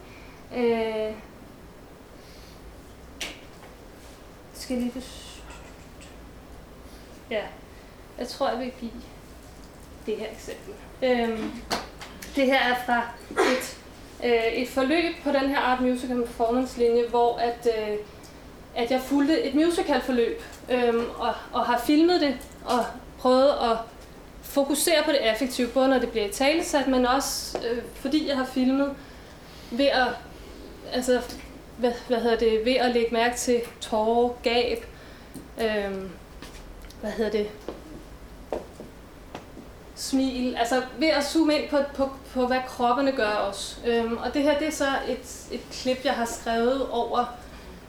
[0.55, 1.13] Øh,
[4.53, 5.03] skal lige
[7.31, 7.41] Ja,
[8.19, 8.91] jeg tror, jeg vil give
[10.05, 10.73] det her eksempel.
[11.03, 11.51] Øhm,
[12.35, 13.77] det her er fra et,
[14.23, 17.97] øh, et forløb på den her Art Musical Performance linje, hvor at, øh,
[18.75, 22.85] at jeg fulgte et musical forløb øh, og, og har filmet det og
[23.19, 23.77] prøvet at
[24.41, 28.37] fokusere på det affektive, både når det bliver i talesat, men også øh, fordi jeg
[28.37, 28.95] har filmet
[29.71, 30.07] ved at,
[30.93, 31.21] altså,
[31.77, 34.85] hvad, hvad hedder det, ved at lægge mærke til tårer, gab,
[35.61, 36.09] øhm,
[37.01, 37.49] hvad hedder det,
[39.95, 43.79] smil, altså ved at zoome ind på, på, på hvad kroppene gør os.
[43.85, 47.25] Øhm, og det her det er så et, et klip, jeg har skrevet over,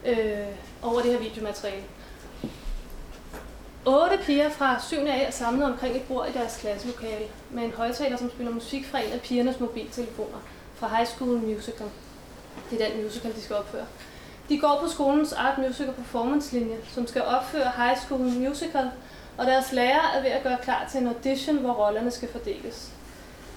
[0.07, 0.47] øh,
[0.83, 1.83] over det her videomateriale.
[3.87, 4.97] Otte piger fra 7.
[4.97, 8.87] A er samlet omkring et bord i deres klasselokale med en højtaler, som spiller musik
[8.87, 10.39] fra en af pigernes mobiltelefoner
[10.75, 11.87] fra High School Musical.
[12.71, 13.87] Det er den musical, de skal opføre.
[14.49, 18.91] De går på skolens Art Musical Performance linje, som skal opføre High School Musical,
[19.39, 22.93] og deres lærer er ved at gøre klar til en audition, hvor rollerne skal fordeles.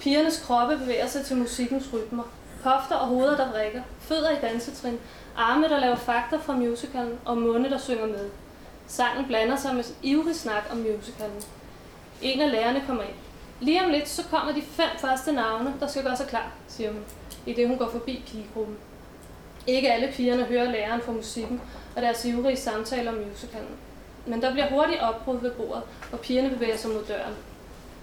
[0.00, 2.22] Pigernes kroppe bevæger sig til musikkens rytmer.
[2.64, 3.82] Hofter og hoveder, der vrikker.
[4.00, 4.98] Fødder i dansetrin.
[5.36, 7.18] Arme, der laver fakter fra musicalen.
[7.24, 8.30] Og munde, der synger med.
[8.86, 11.42] Sangen blander sig med ivrig snak om musicalen.
[12.22, 13.14] En af lærerne kommer ind.
[13.60, 16.92] Lige om lidt, så kommer de fem første navne, der skal gøre sig klar, siger
[16.92, 17.04] hun,
[17.46, 18.76] i det hun går forbi pigegruppen.
[19.66, 21.60] Ikke alle pigerne hører læreren for musikken
[21.96, 23.76] og deres ivrige samtaler om musicalen.
[24.26, 25.82] Men der bliver hurtigt opbrud ved bordet,
[26.12, 27.34] og pigerne bevæger sig mod døren.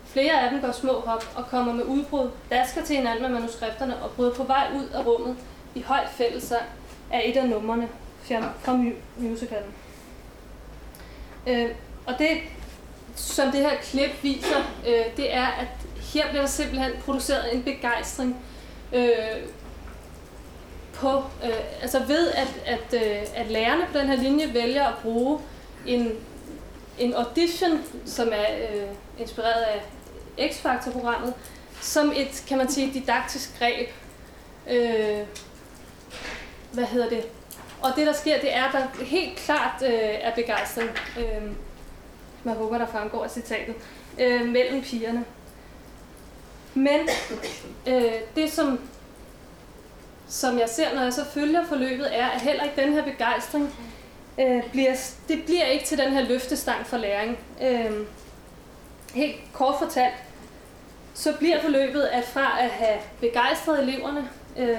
[0.05, 3.97] flere af dem går små hop og kommer med udbrud, dasker til hinanden med manuskripterne
[4.03, 5.37] og bryder på vej ud af rummet
[5.75, 6.61] i højt fællesang
[7.11, 7.89] af et af numrene
[8.23, 8.79] fra, fra
[9.17, 9.73] musicalen.
[11.47, 11.69] Øh,
[12.05, 12.37] og det,
[13.15, 15.67] som det her klip viser, øh, det er, at
[16.13, 18.37] her bliver der simpelthen produceret en begejstring
[18.93, 19.07] øh,
[20.99, 24.97] på, øh, altså ved, at, at, øh, at lærerne på den her linje vælger at
[25.01, 25.39] bruge
[25.85, 26.11] en,
[26.99, 28.87] en audition, som er øh,
[29.19, 29.81] inspireret af
[30.49, 31.33] X-Factor-programmet,
[31.81, 33.89] som et, kan man sige, didaktisk greb.
[34.69, 35.19] Øh,
[36.71, 37.23] hvad hedder det?
[37.81, 39.91] Og det, der sker, det er, at der helt klart øh,
[40.21, 40.89] er begejstring,
[41.19, 41.51] øh,
[42.43, 43.75] man håber, der fremgår af citatet,
[44.19, 45.25] øh, mellem pigerne.
[46.73, 46.99] Men
[47.87, 48.79] øh, det, som,
[50.29, 53.75] som jeg ser, når jeg så følger forløbet, er, at heller ikke den her begejstring
[54.39, 54.95] øh, bliver,
[55.27, 57.37] det bliver ikke til den her løftestang for læring.
[57.61, 57.91] Øh,
[59.13, 60.13] helt kort fortalt,
[61.13, 64.77] så bliver forløbet, at fra at have begejstret eleverne øh,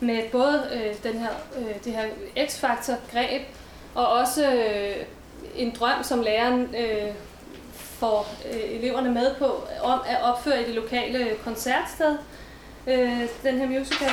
[0.00, 2.04] med både øh, den her, øh, det her
[2.46, 3.42] X-faktor greb,
[3.94, 4.96] og også øh,
[5.56, 7.12] en drøm, som læreren øh,
[7.74, 12.16] får øh, eleverne med på, om at opføre i det lokale koncertsted,
[12.86, 14.10] øh, den her musical,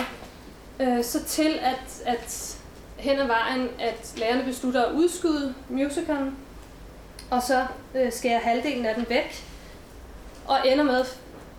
[0.80, 2.57] øh, så til at, at
[2.97, 6.38] hen ad vejen, at lærerne beslutter at udskyde musicalen,
[7.30, 7.65] og så
[7.95, 9.45] øh, skærer halvdelen af den væk,
[10.47, 11.05] og ender med,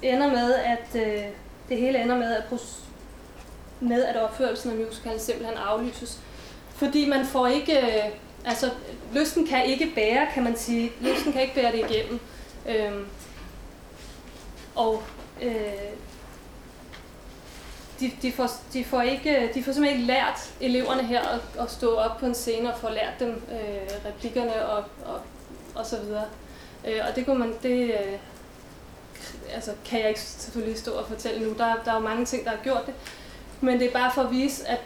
[0.03, 1.25] ender med at øh,
[1.69, 2.45] det hele ender med, at,
[3.81, 6.21] med, at opførelsen af musicalen simpelthen aflyses.
[6.75, 8.13] Fordi man får ikke, øh,
[8.45, 8.71] altså
[9.15, 12.21] lysten kan ikke bære, kan man sige, lysten kan ikke bære det igennem.
[12.69, 13.07] Øhm,
[14.75, 15.03] og
[15.43, 15.53] øh,
[18.01, 21.71] de, de, får, de, får ikke, de får simpelthen ikke lært eleverne her at, at
[21.71, 25.21] stå op på en scene og få lært dem øh, replikkerne og, og,
[25.75, 26.25] og så videre.
[26.89, 28.19] Øh, og det kunne man, det øh,
[29.53, 31.55] altså, kan jeg ikke selvfølgelig stå og fortælle nu.
[31.59, 32.95] Der, der er jo mange ting, der har gjort det.
[33.61, 34.81] Men det er bare for at vise, at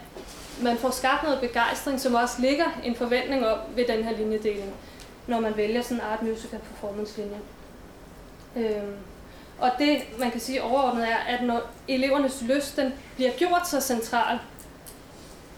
[0.63, 4.75] man får skabt noget begejstring, som også ligger en forventning om ved den her linjedeling,
[5.27, 7.41] når man vælger sådan en art musical performance linje.
[8.57, 8.83] Øh,
[9.61, 13.81] og det, man kan sige overordnet er, at når elevernes lyst den bliver gjort så
[13.81, 14.39] central,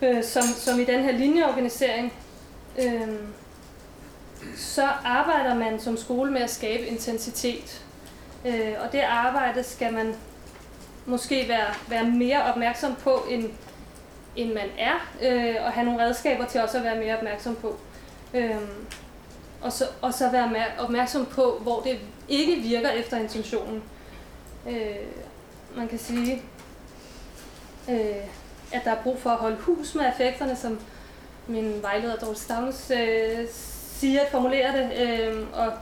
[0.03, 2.13] øh, som, som i den her linjeorganisering,
[2.79, 3.09] øh,
[4.57, 7.85] så arbejder man som skole med at skabe intensitet.
[8.47, 10.15] Øh, og det arbejde skal man
[11.07, 13.51] måske være, være mere opmærksom på, end,
[14.37, 17.77] end man er, øh, og have nogle redskaber til også at være mere opmærksom på.
[18.35, 18.57] Øh,
[19.61, 21.99] og så, og så være opmærksom på, hvor det
[22.29, 23.83] ikke virker efter intentionen.
[24.69, 24.97] Øh,
[25.77, 26.43] man kan sige,
[27.91, 28.27] øh,
[28.73, 30.81] at der er brug for at holde hus med effekterne, som
[31.47, 33.49] min vejleder Dorte Stavns øh,
[33.97, 35.09] siger, at formulere det.
[35.09, 35.73] Øh, og,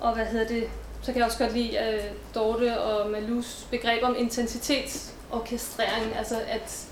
[0.00, 0.68] og hvad hedder det,
[1.02, 2.00] så kan jeg også godt lide øh,
[2.34, 6.86] Dorte og Malus begreb om intensitetsorkestrering, altså at,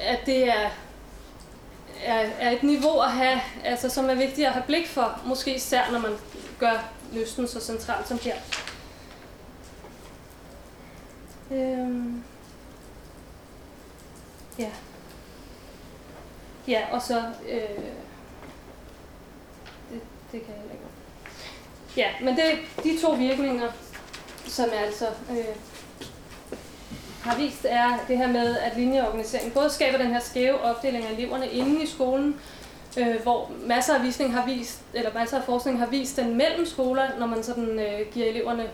[0.00, 0.70] at det er,
[2.04, 5.54] er, er et niveau at have, altså som er vigtigt at have blik for, måske
[5.54, 6.12] især når man
[6.58, 8.34] gør lysten så centralt som her.
[11.50, 12.22] Øhm.
[14.58, 14.70] Ja.
[16.68, 17.18] Ja, og så...
[17.48, 17.84] Øh,
[19.90, 20.00] det,
[20.32, 20.84] det kan jeg ikke.
[21.96, 22.44] Ja, men det
[22.84, 23.68] de to virkninger,
[24.46, 25.56] som jeg altså øh,
[27.22, 31.12] har vist, er det her med, at linjeorganiseringen både skaber den her skæve opdeling af
[31.12, 32.40] eleverne inde i skolen,
[32.98, 36.66] øh, hvor masser af visning har vist, eller masser af forskning har vist den mellem
[36.66, 38.70] skoler, når man sådan øh, giver eleverne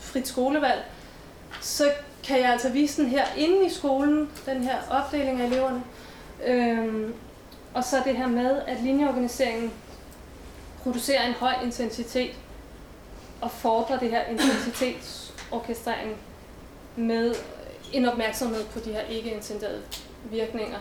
[0.00, 0.84] frit skolevalg,
[1.60, 1.92] så
[2.24, 5.82] kan jeg altså vise den her inde i skolen, den her opdeling af eleverne.
[6.46, 7.14] Øhm,
[7.74, 9.72] og så det her med, at linjeorganiseringen
[10.82, 12.34] producerer en høj intensitet
[13.40, 16.16] og fordrer det her intensitetsorkestrering
[16.96, 17.34] med
[17.92, 19.82] en opmærksomhed på de her ikke intenderede
[20.24, 20.78] virkninger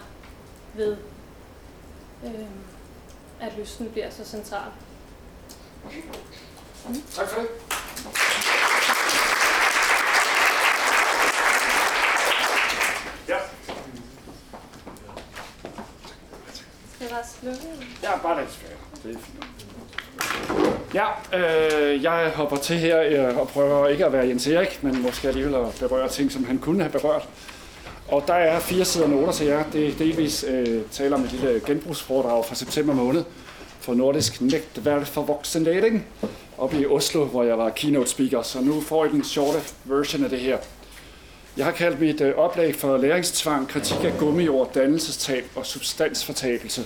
[0.73, 0.97] ved,
[2.25, 2.47] øhm,
[3.41, 4.71] at lysten bliver så central.
[7.15, 7.47] Tak for det.
[17.41, 17.55] Det var.
[18.03, 19.03] Ja, bare lidt svært.
[19.03, 19.57] Det er fint.
[20.93, 25.01] Ja, øh, jeg hopper til her øh, og prøver ikke at være Jens Erik, men
[25.01, 27.29] måske alligevel at berøre ting, som han kunne have berørt.
[28.07, 29.63] Og der er fire sider noter til jer.
[29.73, 33.23] Det er delvis øh, taler om et lille genbrugsforedrag fra september måned
[33.79, 36.05] for Nordisk Netværk for Voksendating
[36.57, 38.41] oppe i Oslo, hvor jeg var keynote speaker.
[38.41, 40.57] Så nu får I den shorte version af det her.
[41.57, 46.85] Jeg har kaldt mit øh, oplæg for læringstvang, kritik af gummijord, dannelsestab og substansfortabelse.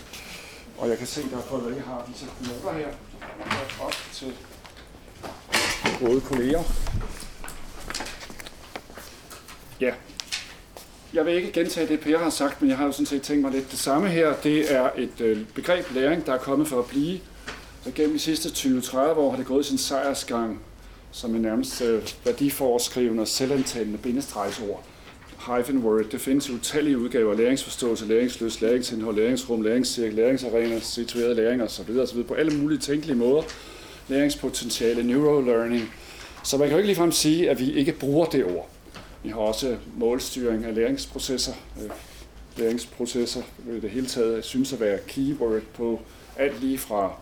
[0.78, 2.88] Og jeg kan se, der er folk, der ikke har disse noter her.
[3.82, 4.34] Op til
[6.00, 6.64] gode kolleger.
[9.82, 9.94] Ja,
[11.14, 13.42] jeg vil ikke gentage det, Per har sagt, men jeg har jo sådan set tænkt
[13.42, 14.34] mig lidt det samme her.
[14.44, 17.20] Det er et øh, begreb læring, der er kommet for at blive.
[17.86, 20.62] Og gennem de sidste 20-30 år har det gået sin sejrsgang
[21.12, 24.84] som er nærmest øh, værdiforskrivende og selvantagende bindestregsord.
[25.48, 26.04] Hyphen word.
[26.12, 27.34] Det findes i utallige udgaver.
[27.34, 32.00] Læringsforståelse, læringsløs, læringsindhold, læringsrum, læringscirkel, læringsarena, situeret læring osv.
[32.00, 32.24] osv.
[32.24, 33.42] På alle mulige tænkelige måder.
[34.08, 35.94] Læringspotentiale, neurolearning.
[36.44, 38.70] Så man kan jo ikke ligefrem sige, at vi ikke bruger det ord.
[39.24, 41.54] Vi har også målstyring af læringsprocesser.
[41.84, 41.90] Øh,
[42.58, 43.42] læringsprocesser
[43.78, 46.02] i det hele taget synes at være keyword på
[46.38, 47.14] alt lige fra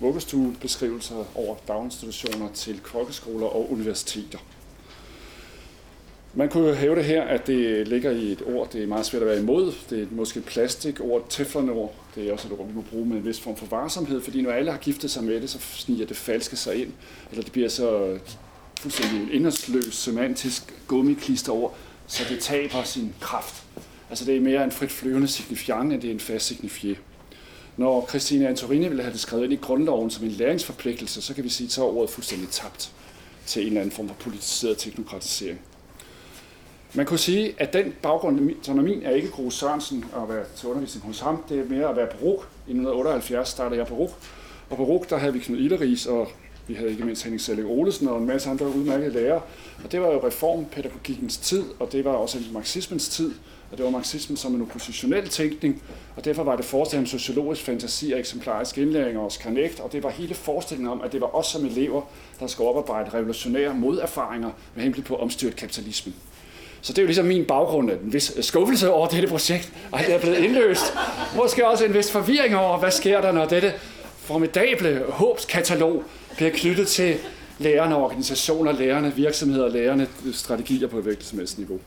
[0.00, 4.38] vuggestuebeskrivelser over daginstitutioner til kokkeskoler og universiteter.
[6.34, 9.06] Man kunne jo hæve det her, at det ligger i et ord, det er meget
[9.06, 9.72] svært at være imod.
[9.90, 11.94] Det er måske plastikord, teflonord.
[12.14, 14.42] Det er også et ord, vi må bruge med en vis form for varsomhed, fordi
[14.42, 16.92] når alle har giftet sig med det, så sniger det falske sig ind,
[17.30, 18.18] eller det bliver så
[18.80, 21.76] fuldstændig indholdsløs, semantisk gummiklisterord,
[22.06, 23.62] så det taber sin kraft.
[24.10, 26.96] Altså det er mere en frit flyvende signifiant, end det er en fast signifier.
[27.76, 31.44] Når Christine Antorini ville have det skrevet ind i grundloven som en læringsforpligtelse, så kan
[31.44, 32.92] vi sige, at så er ordet fuldstændig tabt
[33.46, 35.60] til en eller anden form for politiseret teknokratisering.
[36.94, 40.68] Man kunne sige, at den baggrund, som min er ikke Gro Sørensen at være til
[40.68, 42.44] undervisning hos ham, det er mere at være på RUG.
[42.66, 44.10] I 1978 startede jeg på RUG.
[44.70, 46.28] og på RUG, der havde vi Knud Illeris, og
[46.66, 49.40] vi havde ikke mindst Henning Selling Olesen og en masse andre udmærkede lærere.
[49.84, 53.34] Og det var jo reformpædagogikkens tid, og det var også marxismens tid,
[53.70, 55.82] og det var marxismen som en oppositionel tænkning,
[56.16, 60.02] og derfor var det forestillet om sociologisk fantasi og eksemplarisk indlæring og Connect, og det
[60.02, 62.02] var hele forestillingen om, at det var os som elever,
[62.40, 66.14] der skulle oparbejde revolutionære moderfaringer med henblik på omstyret kapitalismen.
[66.80, 70.00] Så det er jo ligesom min baggrund, en vis øh, skuffelse over dette projekt, og
[70.00, 70.94] det er blevet indløst.
[71.36, 73.72] Måske også en vis forvirring over, hvad sker der, når dette
[74.16, 76.04] formidable håbskatalog
[76.36, 77.16] bliver knyttet til
[77.58, 81.80] lærerne, organisationer, lærerne, virksomheder, lærerne, øh, strategier på et niveau.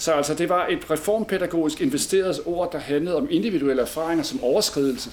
[0.00, 5.10] Så altså, det var et reformpædagogisk investeret ord, der handlede om individuelle erfaringer som overskridelse,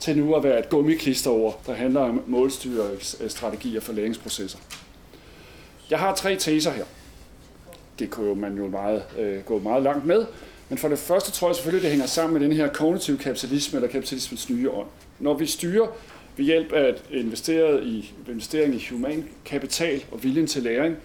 [0.00, 4.58] til nu at være et gummiklisterord, der handler om målstyringsstrategier øh, for læringsprocesser.
[5.90, 6.84] Jeg har tre teser her.
[7.98, 10.26] Det kunne man jo meget, øh, gå meget langt med.
[10.68, 13.76] Men for det første tror jeg selvfølgelig, det hænger sammen med den her kognitive kapitalisme,
[13.76, 14.88] eller kapitalismens nye ånd.
[15.18, 15.86] Når vi styrer
[16.36, 20.96] ved hjælp af investeret i, investering i human kapital og viljen til læring,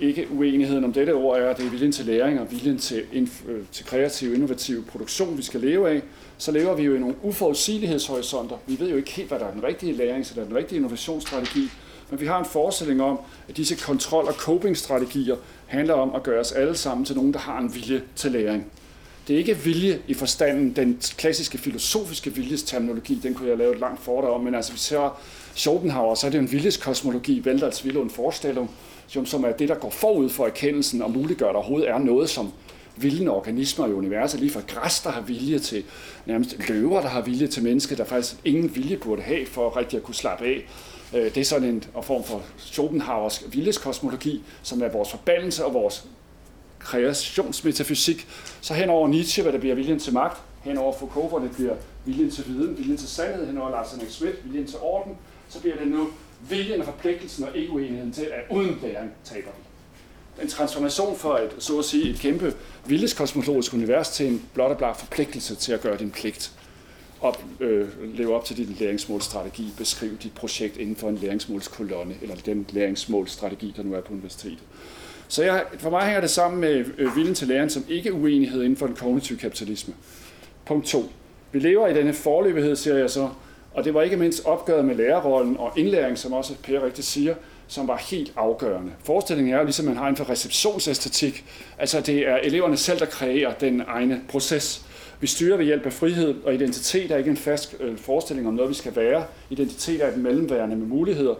[0.00, 3.04] ikke uenigheden om dette ord er, at det er viljen til læring og viljen til,
[3.12, 6.02] inf- øh, til kreativ, innovativ produktion, vi skal leve af,
[6.38, 8.56] så lever vi jo i nogle uforudsigelighedshorisonter.
[8.66, 10.56] Vi ved jo ikke helt, hvad der er den rigtige læring, så der er den
[10.56, 11.68] rigtige innovationsstrategi,
[12.10, 15.36] men vi har en forestilling om, at disse kontrol- og coping-strategier
[15.66, 18.66] handler om at gøre os alle sammen til nogen, der har en vilje til læring.
[19.28, 23.80] Det er ikke vilje i forstanden, den klassiske filosofiske viljesterminologi, den kunne jeg lave et
[23.80, 25.20] langt foredrag om, men altså vi ser
[25.54, 28.70] Schopenhauer, så er det jo en viljeskosmologi, Veldals Wille und Vorstellung,
[29.10, 32.30] som er det, der går forud for erkendelsen og muliggør, at der overhovedet er noget
[32.30, 32.52] som
[32.96, 35.84] vildende organismer i universet, lige fra græs, der har vilje til
[36.26, 39.96] nærmest løver, der har vilje til mennesker, der faktisk ingen vilje burde have for rigtig
[39.96, 40.66] at kunne slappe af.
[41.14, 46.04] Øh, det er sådan en form for Schopenhauers viljeskosmologi, som er vores forbandelse og vores
[46.78, 48.26] kreationsmetafysik.
[48.60, 51.50] Så hen over Nietzsche, hvad der bliver viljen til magt, hen over Foucault, hvor det
[51.50, 55.16] bliver viljen til viden, viljen til sandhed, hen over Lars Henrik Schmidt, viljen til orden,
[55.48, 56.08] så bliver det nu
[56.48, 60.42] viljen og forpligtelsen og ikke uenigheden til, at uden læring taber vi.
[60.42, 62.54] En transformation fra et, så at sige, et kæmpe
[62.86, 66.52] vildeskosmologisk univers til en blot og blot forpligtelse til at gøre din pligt.
[67.20, 72.34] Op, øh, leve op til din læringsmålstrategi, beskrive dit projekt inden for en læringsmålskolonne, eller
[72.34, 74.62] den læringsmålstrategi, der nu er på universitetet.
[75.28, 78.62] Så jeg, for mig hænger det sammen med øh, viljen til læring som ikke uenighed
[78.62, 79.94] inden for den kognitive kapitalisme.
[80.66, 81.12] Punkt 2.
[81.52, 83.28] Vi lever i denne forløbighed, siger jeg så,
[83.74, 87.34] og det var ikke mindst opgøret med lærerrollen og indlæring, som også Per rigtigt siger,
[87.68, 88.92] som var helt afgørende.
[89.04, 91.44] Forestillingen er jo ligesom, man har en for receptionsæstetik,
[91.78, 94.84] altså det er eleverne selv, der kreerer den egne proces.
[95.20, 98.54] Vi styrer ved hjælp af frihed, og identitet er ikke en fast øh, forestilling om
[98.54, 99.24] noget, vi skal være.
[99.50, 101.34] Identitet er et mellemværende med muligheder,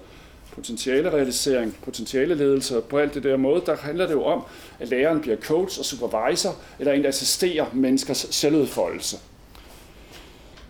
[0.54, 4.42] potentiale realisering, potentiale ledelse, på alt det der måde, der handler det jo om,
[4.80, 9.16] at læreren bliver coach og supervisor, eller en, der assisterer menneskers selvudfoldelse.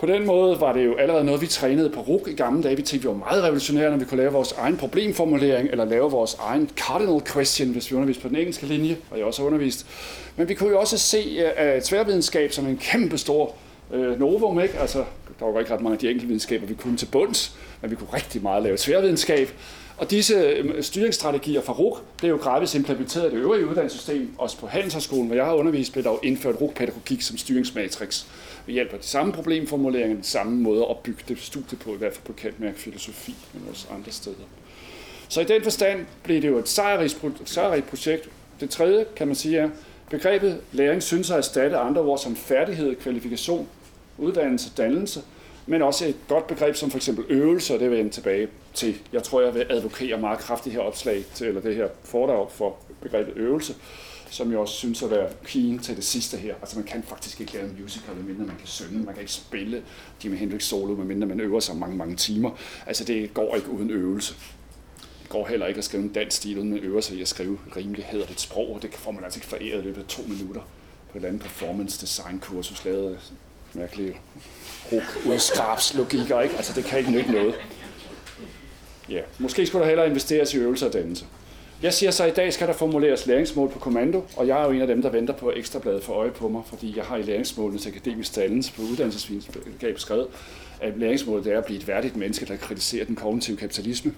[0.00, 2.76] På den måde var det jo allerede noget, vi trænede på RUK i gamle dage.
[2.76, 6.10] Vi tænkte, vi var meget revolutionære, når vi kunne lave vores egen problemformulering, eller lave
[6.10, 9.46] vores egen cardinal question, hvis vi underviste på den engelske linje, og jeg også har
[9.46, 9.86] undervist.
[10.36, 13.54] Men vi kunne jo også se uh, tværvidenskab som en kæmpe stor
[13.94, 14.78] uh, novum, ikke?
[14.78, 15.04] Altså,
[15.40, 17.96] der var ikke ret mange af de enkelte videnskaber, vi kunne til bunds, men vi
[17.96, 19.48] kunne rigtig meget lave tværvidenskab.
[19.96, 24.34] Og disse øh, styringsstrategier fra RUK blev jo gradvist implementeret i det øvrige uddannelsessystem.
[24.38, 28.24] Også på Handelshøjskolen, hvor jeg har undervist, blev der jo indført RUK-pædagogik som styringsmatrix
[28.70, 31.96] ved hjælp af de samme problemformuleringer, den samme måde at bygge det studie på, i
[31.96, 34.36] hvert fald på kant filosofi, men også andre steder.
[35.28, 38.28] Så i den forstand blev det jo et sejrigt projekt.
[38.60, 39.70] Det tredje, kan man sige, er,
[40.10, 43.68] begrebet læring synes at erstatte andre ord som færdighed, kvalifikation,
[44.18, 45.22] uddannelse, dannelse,
[45.66, 48.98] men også et godt begreb som for eksempel øvelse, og det vil jeg tilbage til.
[49.12, 52.76] Jeg tror, jeg vil advokere meget kraftigt her opslag til, eller det her foredrag for
[53.02, 53.74] begrebet øvelse,
[54.30, 56.54] som jeg også synes at være keen til det sidste her.
[56.60, 59.32] Altså man kan faktisk ikke lave en musical, medmindre man kan synge, man kan ikke
[59.32, 59.82] spille
[60.24, 62.50] Jimi Hendrix solo, medmindre man øver sig mange, mange timer.
[62.86, 64.34] Altså det går ikke uden øvelse.
[65.22, 67.28] Det går heller ikke at skrive en dansk stil, uden man øver sig i at
[67.28, 70.06] skrive rimelighed og et sprog, og det får man altså ikke foræret i løbet af
[70.08, 70.60] to minutter
[71.10, 73.18] på et eller andet performance design kursus lavet af
[73.74, 74.16] mærkelige
[75.94, 76.56] logikker, ikke?
[76.56, 77.54] Altså det kan ikke nytte noget.
[79.08, 81.24] Ja, måske skulle der hellere investeres i øvelser og dannelse.
[81.82, 84.64] Jeg siger så, at i dag skal der formuleres læringsmål på kommando, og jeg er
[84.64, 87.16] jo en af dem, der venter på ekstrabladet for øje på mig, fordi jeg har
[87.16, 90.26] i læringsmålenes akademisk dannelse på uddannelsesvidenskab skrevet,
[90.80, 94.12] at læringsmålet er at blive et værdigt menneske, der kritiserer den kognitive kapitalisme,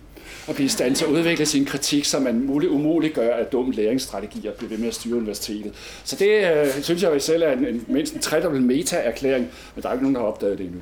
[0.48, 3.52] og blive i stand til at udvikle sin kritik, så man muligt umuligt gør at
[3.52, 5.72] dumme læringsstrategier bliver ved med at styre universitetet.
[6.04, 9.88] Så det øh, synes jeg selv er en, en mindst en tredobbelt meta-erklæring, men der
[9.88, 10.80] er ikke nogen, der har opdaget det endnu.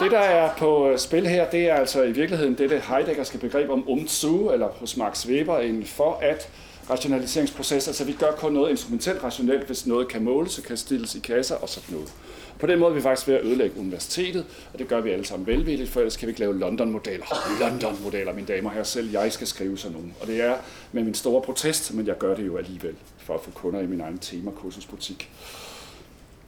[0.00, 3.70] Det, der er på øh, spil her, det er altså i virkeligheden dette Heideggerske begreb
[3.70, 6.48] om umzu, eller hos Max Weber, en for at
[6.90, 7.88] rationaliseringsproces.
[7.88, 11.20] Altså vi gør kun noget instrumentelt rationelt, hvis noget kan måles så kan stilles i
[11.20, 12.12] kasser og sådan noget.
[12.58, 15.24] På den måde er vi faktisk ved at ødelægge universitetet, og det gør vi alle
[15.24, 17.26] sammen velvilligt, for ellers kan vi ikke lave London-modeller.
[17.60, 20.12] London-modeller, mine damer og herrer, selv jeg skal skrive sådan nogle.
[20.20, 20.54] Og det er
[20.92, 23.86] med min store protest, men jeg gør det jo alligevel, for at få kunder i
[23.86, 25.30] min egen temakursusbutik.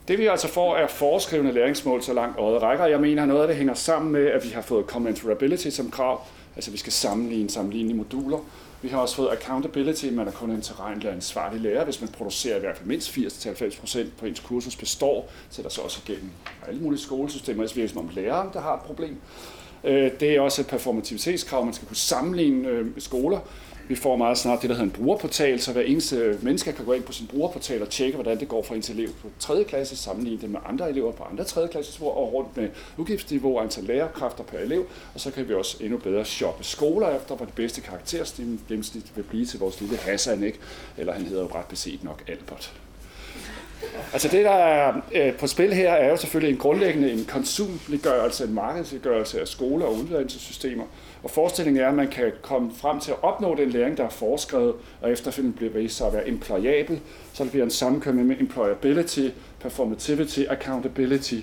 [0.09, 2.87] Det vi altså får er foreskrivende læringsmål så langt øjet rækker.
[2.87, 6.27] Jeg mener, noget af det hænger sammen med, at vi har fået commensurability som krav,
[6.57, 8.39] altså vi skal sammenligne sammenlignende moduler.
[8.83, 12.57] Vi har også fået accountability, man er kun en terræn ansvarlig lærer, hvis man producerer
[12.57, 16.31] i hvert fald mindst 80-90% på ens kursus består, så der så også igennem
[16.69, 19.17] alle mulige skolesystemer, hvis vi er som om læreren, der har et problem.
[19.85, 23.39] Øh, det er også et performativitetskrav, man skal kunne sammenligne øh, skoler.
[23.89, 26.93] Vi får meget snart det, der hedder en brugerportal, så hver eneste menneske kan gå
[26.93, 29.64] ind på sin brugerportal og tjekke, hvordan det går for ens elev på 3.
[29.64, 31.68] klasse, sammenligne det med andre elever på andre 3.
[31.68, 35.76] klasse, og rundt med udgiftsniveau og antal lærerkræfter per elev, og så kan vi også
[35.84, 39.97] endnu bedre shoppe skoler efter, hvor det bedste karakterstil gennemsnit vil blive til vores lille
[39.97, 40.59] Hassan, ikke?
[40.97, 42.72] eller han hedder jo ret beset nok Albert.
[44.12, 48.45] Altså det, der er øh, på spil her, er jo selvfølgelig en grundlæggende en konsumliggørelse,
[48.45, 50.85] en markedsliggørelse af skoler og uddannelsessystemer,
[51.22, 54.09] og forestillingen er, at man kan komme frem til at opnå den læring, der er
[54.09, 57.01] foreskrevet, og efterfølgende bliver vist sig at være employable,
[57.33, 59.29] så det bliver en sammenkøring med employability,
[59.61, 61.37] performativity, accountability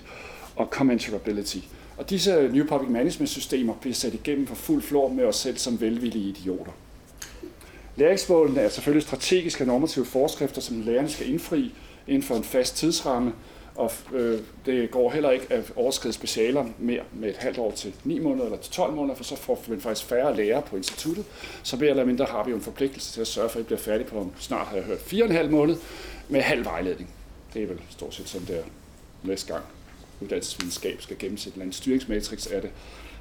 [0.55, 1.57] og commensurability.
[1.97, 5.57] Og disse New Public Management systemer bliver sat igennem for fuld flor med os selv
[5.57, 6.71] som velvillige idioter.
[7.95, 11.73] Læringsmålene er selvfølgelig strategiske og normative forskrifter, som lærerne skal indfri
[12.07, 13.33] inden for en fast tidsramme,
[13.75, 17.93] og øh, det går heller ikke at overskride specialer mere med et halvt år til
[18.03, 21.25] 9 måneder eller til 12 måneder, for så får man faktisk færre lærere på instituttet.
[21.63, 23.65] Så mere eller mindre har vi jo en forpligtelse til at sørge for, at I
[23.65, 25.75] bliver færdige på, snart har jeg hørt, 4,5 måned
[26.29, 27.09] med halv vejledning.
[27.53, 28.63] Det er vel stort set sådan der
[29.23, 29.65] næste gang
[30.21, 32.71] uddannelsesvidenskab skal gennemsætte en styringsmatrix af det.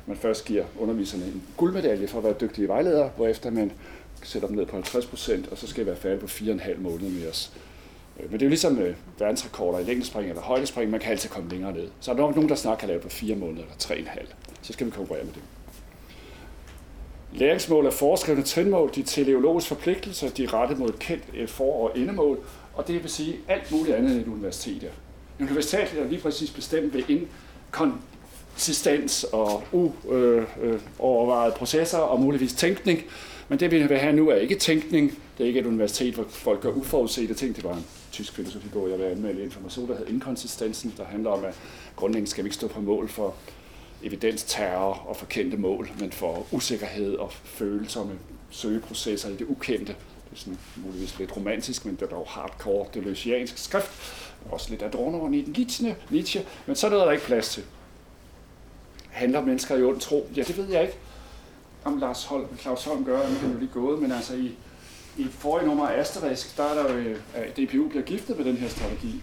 [0.07, 3.73] Man først giver underviserne en guldmedalje for at være dygtige vejledere, hvorefter man
[4.23, 7.11] sætter dem ned på 50 procent, og så skal I være færdige på 4,5 måneder
[7.11, 7.53] med os.
[8.21, 11.29] Øh, men det er jo ligesom øh, verdensrekorder i længdespring eller højdespring, man kan altid
[11.29, 11.89] komme længere ned.
[12.01, 14.07] Så er der nok nogen, der snart kan lave på 4 måneder eller tre en
[14.07, 14.29] halv.
[14.63, 15.43] Så skal vi konkurrere med det.
[17.33, 21.83] Læringsmål er foreskrevne trinmål, de er teleologiske forpligtelser, de er rettet mod kendt øh, for-
[21.83, 22.39] og endemål,
[22.75, 25.45] og det vil sige alt muligt andet end et universitet er.
[25.45, 33.03] Universitetet er lige præcis bestemt ved inkonsistens og uovervejet øh, øh processer og muligvis tænkning,
[33.49, 36.25] men det vi vil have nu er ikke tænkning, det er ikke et universitet, hvor
[36.29, 40.13] folk gør uforudsete ting, det var en tysk filosofibog, jeg vil anmelde information, der hedder
[40.13, 41.55] Inkonsistensen, der handler om, at
[41.97, 43.35] grundlæggende skal vi ikke stå på mål for
[44.03, 48.19] evidensterror og forkendte mål, men for usikkerhed og følsomme
[48.51, 49.93] søgeprocesser i det ukendte.
[49.93, 53.91] Det er sådan muligvis lidt romantisk, men det er dog hardcore deleuziansk skrift.
[54.51, 57.63] Også lidt Adorno i den Nietzsche, Nietzsche, men så er der ikke plads til.
[59.11, 60.29] Handler mennesker i ond tro?
[60.37, 60.95] Ja, det ved jeg ikke,
[61.85, 64.55] om Lars Holm, Claus Holm gør, nu er jo lige gået, men altså i
[65.17, 68.45] i forrige nummer af Asterisk, der er der jo, øh, at DPU bliver giftet med
[68.45, 69.23] den her strategi.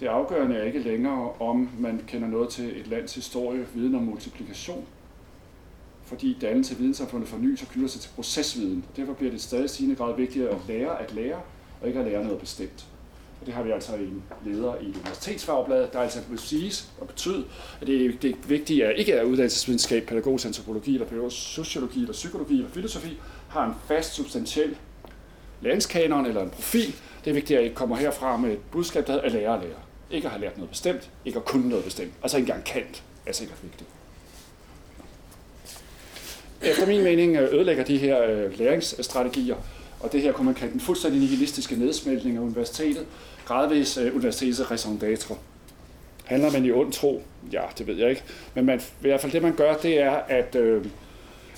[0.00, 4.02] Det afgørende er ikke længere, om man kender noget til et lands historie, viden om
[4.02, 4.86] multiplikation,
[6.04, 8.84] fordi dannelse af videnssamfundet fornyes og knytter sig til procesviden.
[8.96, 11.40] Derfor bliver det stadig stigende grad vigtigere at lære at lære,
[11.80, 12.86] og ikke at lære noget bestemt.
[13.40, 17.44] Og det har vi altså en leder i universitetsfagbladet, der altså vil siges og betyde,
[17.80, 22.54] at det, det vigtige er ikke er uddannelsesvidenskab, pædagogisk antropologi, eller pædagogisk sociologi, eller psykologi,
[22.54, 23.18] eller filosofi,
[23.48, 24.76] har en fast, substantiel
[25.62, 26.94] læringskanon eller en profil.
[27.24, 29.60] Det er vigtigt, at I kommer herfra med et budskab, der hedder at lære at
[29.60, 29.78] lære.
[30.10, 32.12] Ikke at have lært noget bestemt, ikke at kunne noget bestemt.
[32.22, 33.90] Altså ikke engang kant er sikkert vigtigt.
[36.62, 39.56] efter min mening øh, ødelægger de her øh, læringsstrategier,
[40.00, 43.06] og det her kunne man kalde den fuldstændig nihilistiske nedsmeltning af universitetet,
[43.44, 45.34] gradvis øh, universitetets raison d'être.
[46.24, 47.22] Handler man i ond tro?
[47.52, 48.22] Ja, det ved jeg ikke.
[48.54, 50.84] Men man, i hvert fald det, man gør, det er at øh,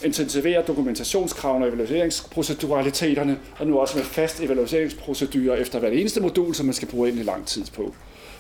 [0.04, 6.66] intensivere dokumentationskravene og evalueringsproceduraliteterne, og nu også med fast evalueringsprocedurer efter hver eneste modul, som
[6.66, 7.94] man skal bruge ind i lang tid på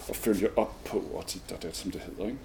[0.08, 2.24] og følge op på, og dit og det, som det hedder.
[2.24, 2.38] Ikke?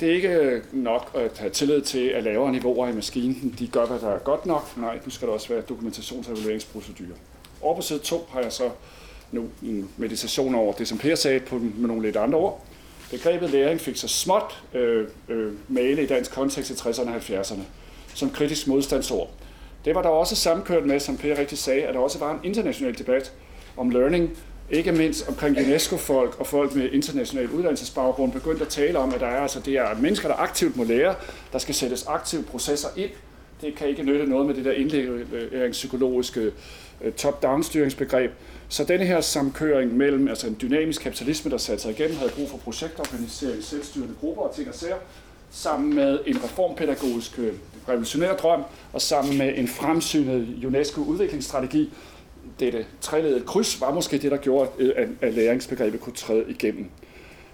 [0.00, 3.66] Det er ikke øh, nok at have tillid til, at lavere niveauer i maskinen, de
[3.68, 4.76] gør, hvad der er godt nok.
[4.76, 7.16] Nej, nu skal der også være dokumentations- og evalueringsprocedurer.
[7.60, 8.70] Over på side 2 har jeg så
[9.32, 12.64] nu en meditation over det, som Per sagde på, med nogle lidt andre ord.
[13.10, 17.62] Begrebet læring fik så småt øh, øh, male i dansk kontekst i 60'erne og 70'erne
[18.14, 19.30] som kritisk modstandsord.
[19.84, 22.40] Det var der også samkørt med, som Per rigtig sagde, at der også var en
[22.42, 23.32] international debat
[23.76, 24.38] om learning,
[24.70, 29.26] ikke mindst omkring UNESCO-folk og folk med international uddannelsesbaggrund, begyndte at tale om, at der
[29.26, 31.14] er, altså, det er mennesker, der aktivt må lære,
[31.52, 33.10] der skal sættes aktive processer ind.
[33.60, 36.52] Det kan ikke nytte noget med det der indlæringspsykologiske
[37.04, 38.30] øh, top-down styringsbegreb.
[38.68, 42.50] Så denne her samkøring mellem altså en dynamisk kapitalisme, der satte sig igennem, havde brug
[42.50, 44.96] for projektorganisering, selvstyrende grupper og ting og sager,
[45.50, 47.52] sammen med en reformpædagogisk øh,
[47.88, 48.62] revolutionær drøm,
[48.92, 51.92] og sammen med en fremsynet UNESCO-udviklingsstrategi,
[52.60, 56.90] dette treledede kryds var måske det, der gjorde, øh, at læringsbegrebet kunne træde igennem.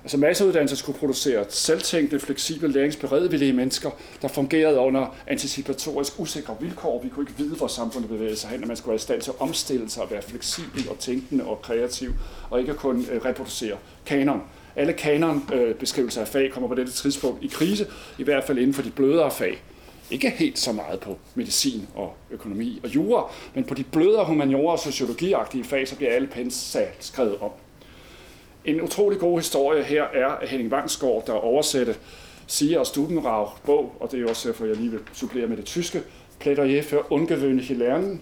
[0.02, 3.90] Altså masseuddannelser skulle producere selvtænkte, fleksible, læringsberedvillige mennesker,
[4.22, 7.02] der fungerede under anticipatorisk usikre vilkår.
[7.02, 9.20] Vi kunne ikke vide, hvor samfundet bevægede sig hen, og man skulle være i stand
[9.20, 12.12] til at omstille sig og være fleksibel og tænkende og kreativ,
[12.50, 13.76] og ikke kun øh, reproducere
[14.06, 14.42] kanon.
[14.76, 17.86] Alle kanonbeskrivelser øh, af fag kommer på dette tidspunkt i krise,
[18.18, 19.62] i hvert fald inden for de blødere fag.
[20.10, 24.72] Ikke helt så meget på medicin og økonomi og jura, men på de blødere humaniora
[24.72, 27.60] og sociologiagtige fag, så bliver alle pensal skrevet op.
[28.64, 31.96] En utrolig god historie her er at Henning Vangsgaard, der oversatte
[32.46, 35.64] Siger og Stubenrag bog, og det er også derfor, jeg lige vil supplere med det
[35.64, 36.02] tyske,
[36.40, 38.20] Plädoyer für ungewöhnliche Lernen,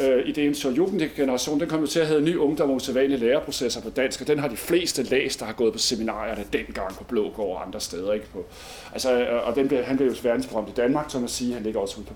[0.00, 3.90] øh, ideen zur Jugendgeneration, den kommer til at hedde Ny Ungdom og Usædvanlige Læreprocesser på
[3.90, 7.56] dansk, og den har de fleste læst, der har gået på seminarierne dengang på Blågård
[7.56, 8.12] og andre steder.
[8.12, 8.26] Ikke?
[8.32, 8.44] På,
[8.92, 11.62] altså, øh, og den blev, han blev jo verdensberømt i Danmark, som at sige, han
[11.62, 12.12] ligger også på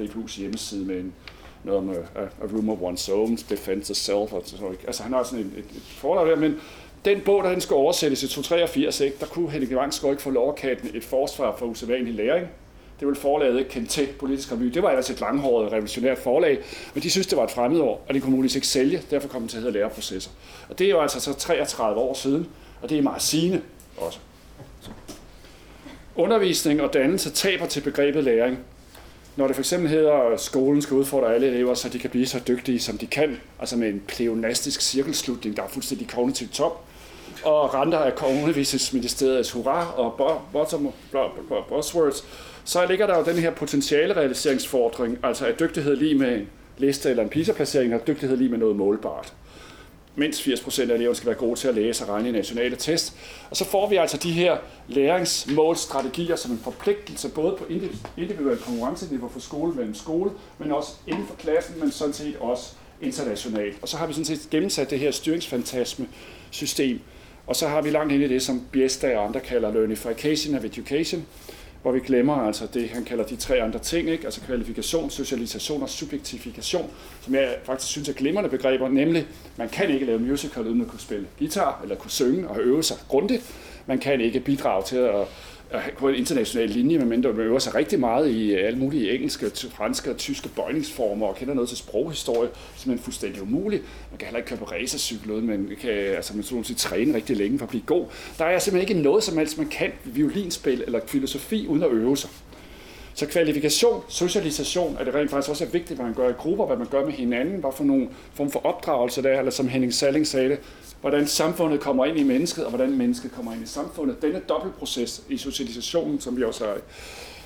[0.00, 1.12] DPU's hjemmeside med en,
[1.64, 4.56] noget om a, A Room of One's Own, Defense of Self, og så,
[4.86, 6.60] altså han har sådan et, et, et forlag der, men
[7.04, 10.30] den bog, der den skal oversættes i 283, ikke, der kunne Henning Vangsgaard ikke få
[10.30, 12.46] lov at kalde et forsvar for usædvanlig læring,
[13.02, 14.64] det vil forlaget ikke kende til politisk revy.
[14.64, 16.58] Det var ellers et langhåret revolutionært forlag,
[16.94, 19.02] men de synes, det var et fremmedår, og det kunne muligvis ikke sælge.
[19.10, 20.30] Derfor kom det til at hedde læreprocesser.
[20.68, 22.48] Og det er jo altså så 33 år siden,
[22.82, 23.62] og det er meget sigende
[23.96, 24.18] også.
[26.16, 28.58] Undervisning og dannelse taber til begrebet læring.
[29.36, 32.26] Når det for eksempel hedder, at skolen skal udfordre alle elever, så de kan blive
[32.26, 36.84] så dygtige, som de kan, altså med en pleonastisk cirkelslutning, der er fuldstændig kognitivt top,
[37.44, 38.12] og renter af
[38.42, 40.88] undervisningsministeriets hurra og bottom
[41.68, 42.24] buzzwords,
[42.64, 47.10] så ligger der jo den her potentiale realiseringsfordring, altså at dygtighed lige med en liste
[47.10, 49.32] eller en PISA-placering, og dygtighed lige med noget målbart.
[50.16, 53.16] Mindst 80% af eleverne skal være gode til at læse og regne i nationale test.
[53.50, 54.56] Og så får vi altså de her
[54.88, 57.66] læringsmålstrategier som en forpligtelse, både på
[58.16, 62.72] individuel konkurrenceniveau for skole mellem skole, men også inden for klassen, men sådan set også
[63.00, 63.78] internationalt.
[63.82, 66.08] Og så har vi sådan set gennemsat det her styringsfantasme
[66.50, 67.00] system.
[67.46, 70.64] Og så har vi langt ind i det, som Biesta og andre kalder learnification of
[70.64, 71.26] education,
[71.82, 74.24] hvor vi glemmer altså det, han kalder de tre andre ting, ikke?
[74.24, 79.26] altså kvalifikation, socialisation og subjektifikation, som jeg faktisk synes er glimrende begreber, nemlig,
[79.56, 82.82] man kan ikke lave musical uden at kunne spille guitar, eller kunne synge og øve
[82.82, 83.54] sig grundigt.
[83.86, 85.26] Man kan ikke bidrage til at
[85.98, 89.50] på en international linje, medmindre man øver sig rigtig meget i øh, alle mulige engelske,
[89.70, 93.82] franske og tyske bøjningsformer og kender noget til sproghistorie, som er fuldstændig umuligt.
[94.10, 97.36] Man kan heller ikke køre på racercykel men man kan altså man sådan træne rigtig
[97.36, 98.06] længe for at blive god.
[98.38, 102.16] Der er simpelthen ikke noget som helst, man kan violinspil eller filosofi uden at øve
[102.16, 102.30] sig.
[103.14, 106.76] Så kvalifikation, socialisation er det rent faktisk også vigtigt, hvad man gør i grupper, hvad
[106.76, 109.94] man gør med hinanden, hvad for nogle form for opdragelse der er, eller som Henning
[109.94, 110.58] Salling sagde det,
[111.02, 114.22] hvordan samfundet kommer ind i mennesket, og hvordan mennesket kommer ind i samfundet.
[114.22, 116.78] Denne dobbeltproces i socialisationen, som vi også har i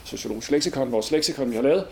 [0.05, 1.87] sociologisk leksikon, vores leksikon, vi har lavet,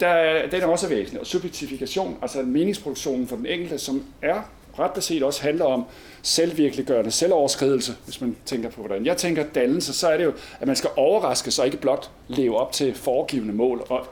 [0.00, 1.20] der, den er også væsentlig.
[1.20, 4.42] Og subjektifikation, altså meningsproduktionen for den enkelte, som er
[4.78, 5.84] ret beset også handler om
[6.22, 10.66] selvvirkeliggørende selvoverskridelse, hvis man tænker på, hvordan jeg tænker dannelse, så er det jo, at
[10.66, 14.06] man skal overraske sig, ikke blot leve op til foregivende mål og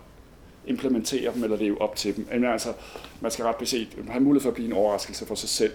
[0.66, 2.26] implementere dem eller leve op til dem.
[2.32, 2.72] Men altså,
[3.20, 5.72] man skal ret beset have mulighed for at blive en overraskelse for sig selv.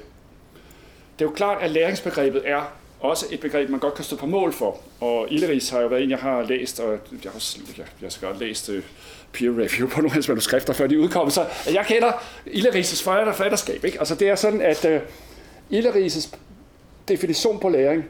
[1.19, 4.25] Det er jo klart, at læringsbegrebet er også et begreb, man godt kan stå på
[4.25, 4.77] mål for.
[4.99, 6.91] Og Illeris har jo været en, jeg har læst, og
[7.23, 8.83] jeg har, jeg, jeg skal godt læst øh,
[9.33, 11.29] peer review på nogle af hans manuskrifter, før de udkom.
[11.29, 12.11] Så jeg kender
[12.47, 13.85] Illeris' forfatterskab.
[13.85, 13.99] Ikke?
[13.99, 15.01] Altså, det er sådan, at øh,
[15.69, 16.35] uh, Illeris'
[17.07, 18.05] definition på læring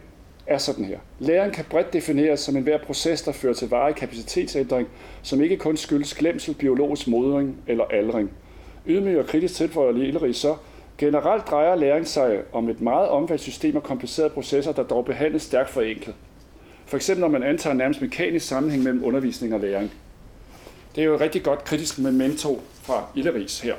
[0.47, 0.99] er sådan her.
[1.20, 4.88] Læring kan bredt defineres som enhver proces, der fører til varig kapacitetsændring,
[5.22, 8.32] som ikke kun skyldes glemsel, biologisk modring eller aldring.
[8.88, 10.55] Ydmyg og kritisk tilføjer Illeris så,
[11.00, 15.43] generelt drejer læring sig om et meget omfattende system af komplicerede processer, der dog behandles
[15.43, 16.16] stærkt forenklet.
[16.86, 19.91] For eksempel når man antager nærmest mekanisk sammenhæng mellem undervisning og læring.
[20.95, 23.76] Det er jo et rigtig godt kritisk memento fra Illeris her.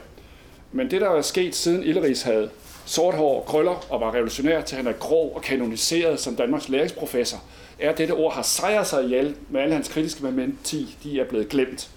[0.73, 2.51] Men det, der er sket siden Illeris havde
[2.87, 7.39] sort hår, krøller og var revolutionær til han er grov og kanoniseret som Danmarks læringsprofessor,
[7.79, 11.25] er, at dette ord har sejret sig ihjel med alle hans kritiske mementi, de er
[11.25, 11.91] blevet glemt.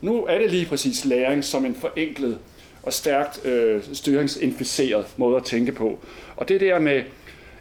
[0.00, 2.38] Nu er det lige præcis læring som en forenklet
[2.82, 5.98] og stærkt øh, styringsinficeret måde at tænke på.
[6.36, 7.02] Og det der med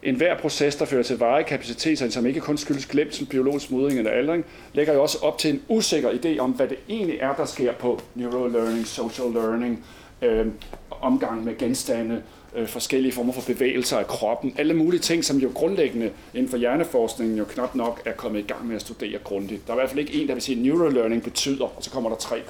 [0.04, 4.00] en hver proces, der fører til veje kapaciteter, som ikke kun skyldes glemsel, biologisk modring
[4.00, 7.36] eller aldring, lægger jo også op til en usikker idé om, hvad det egentlig er,
[7.36, 9.86] der sker på neurolearning, social learning,
[10.22, 10.48] øh,
[11.02, 12.22] omgang med genstande,
[12.56, 16.58] øh, forskellige former for bevægelser af kroppen, alle mulige ting, som jo grundlæggende inden for
[16.58, 19.68] hjerneforskningen jo knap nok er kommet i gang med at studere grundigt.
[19.68, 21.90] Der er i hvert fald ikke en, der vil sige, at neurolearning betyder, og så
[21.90, 22.42] kommer der tre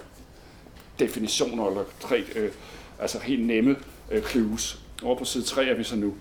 [1.00, 2.50] definitioner, eller tre øh,
[3.00, 3.76] altså helt nemme
[4.12, 4.80] øh, clues.
[5.04, 6.14] Over på side 3 er vi så nu.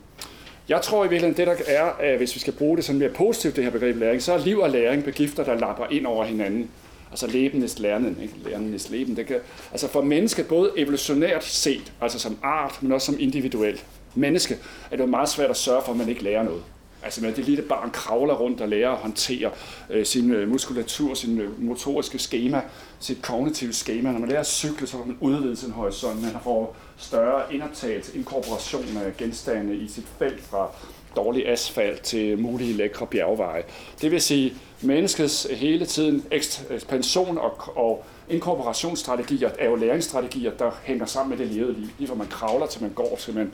[0.69, 3.11] Jeg tror i virkeligheden, det der er, at hvis vi skal bruge det sådan mere
[3.11, 6.25] positivt, det her begreb læring, så er liv og læring begifter, der lapper ind over
[6.25, 6.71] hinanden.
[7.11, 8.35] Altså lebendes lernen, ikke?
[8.45, 9.17] Lernenes leben.
[9.17, 9.37] Det kan,
[9.73, 14.59] altså for mennesket, både evolutionært set, altså som art, men også som individuelt menneske,
[14.91, 16.63] er det jo meget svært at sørge for, at man ikke lærer noget.
[17.03, 19.51] Altså med det lille barn kravler rundt og lærer at håndtere
[19.91, 22.63] øh, sin øh, muskulatur, sin øh, motoriske schema,
[23.01, 24.13] sit kognitive schema.
[24.13, 26.23] Når man lærer at cykle, så får man udvidet sin horisont.
[26.23, 30.71] Man får større indoptagelse, inkorporation af genstande i sit felt fra
[31.17, 33.63] dårlig asfalt til mulige lækre bjergveje.
[34.01, 36.25] Det vil sige, menneskets hele tiden
[36.71, 41.89] ekspansion og, og inkorporationsstrategier er jo læringsstrategier, der hænger sammen med det levede liv.
[41.99, 43.53] Lige fra man kravler til man går, til man,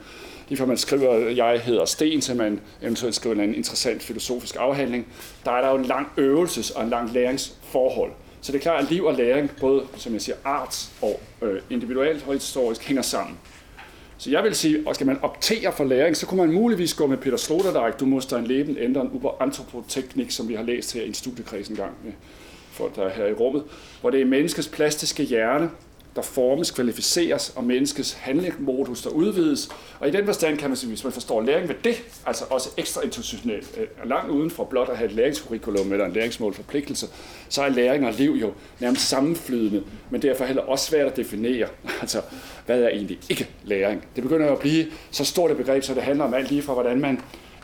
[0.49, 5.07] lige fra man skriver, jeg hedder Sten, til man eventuelt skriver en interessant filosofisk afhandling.
[5.45, 8.11] Der er der jo en lang øvelses- og en lang læringsforhold.
[8.41, 11.61] Så det er klart, at liv og læring, både som jeg siger, arts og øh,
[11.69, 13.37] individuelt og historisk, hænger sammen.
[14.17, 17.07] Så jeg vil sige, at skal man optere for læring, så kunne man muligvis gå
[17.07, 21.01] med Peter Sloterdijk, du måste en leben ændre en antropoteknik, som vi har læst her
[21.01, 22.13] i en studiekreds en gang med
[22.71, 23.63] folk, der er her i rummet,
[24.01, 25.69] hvor det er menneskets plastiske hjerne,
[26.15, 29.69] der formes, kvalificeres, og menneskets handlemodus, der udvides.
[29.99, 32.69] Og i den forstand kan man sige, hvis man forstår læring ved det, altså også
[32.77, 37.07] ekstra institutionelt, øh, langt uden for blot at have et læringskurrikulum eller en læringsmål forpligtelse,
[37.49, 41.67] så er læring og liv jo nærmest sammenflydende, men derfor heller også svært at definere,
[42.01, 42.21] altså
[42.65, 44.05] hvad er egentlig ikke læring.
[44.15, 46.61] Det begynder jo at blive så stort et begreb, så det handler om alt lige
[46.61, 47.21] fra, hvordan man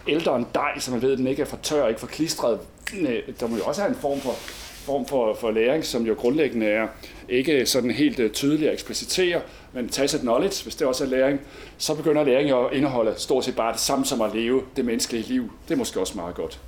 [0.07, 2.59] ældre en dej, så man ved, at den ikke er for tør, ikke for klistret.
[2.99, 4.35] Øh, der må jo også have en form for
[4.81, 6.87] form for, for læring, som jo grundlæggende er
[7.29, 9.41] ikke sådan helt øh, tydeligt at eksplicitere,
[9.73, 11.39] men tacit knowledge, hvis det også er læring,
[11.77, 14.85] så begynder læring jo at indeholde stort set bare det samme som at leve det
[14.85, 15.51] menneskelige liv.
[15.67, 16.59] Det er måske også meget godt.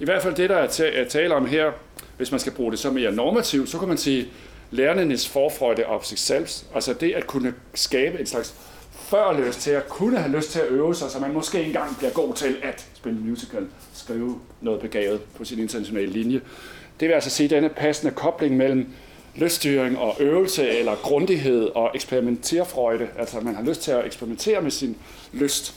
[0.00, 1.72] I hvert fald det, der er tale om her,
[2.16, 4.28] hvis man skal bruge det så mere normativt, så kan man sige,
[4.70, 8.54] lærernes forfrøjde op sig selv, altså det at kunne skabe en slags
[8.92, 11.98] før lyst til at kunne have lyst til at øve sig, så man måske engang
[11.98, 16.40] bliver god til at spille musical, skrive noget begavet på sin internationale linje.
[17.00, 18.86] Det vil altså sige denne passende kobling mellem
[19.36, 23.08] lyststyring og øvelse eller grundighed og eksperimenterfrøjde.
[23.18, 24.96] Altså man har lyst til at eksperimentere med sin
[25.32, 25.74] lyst.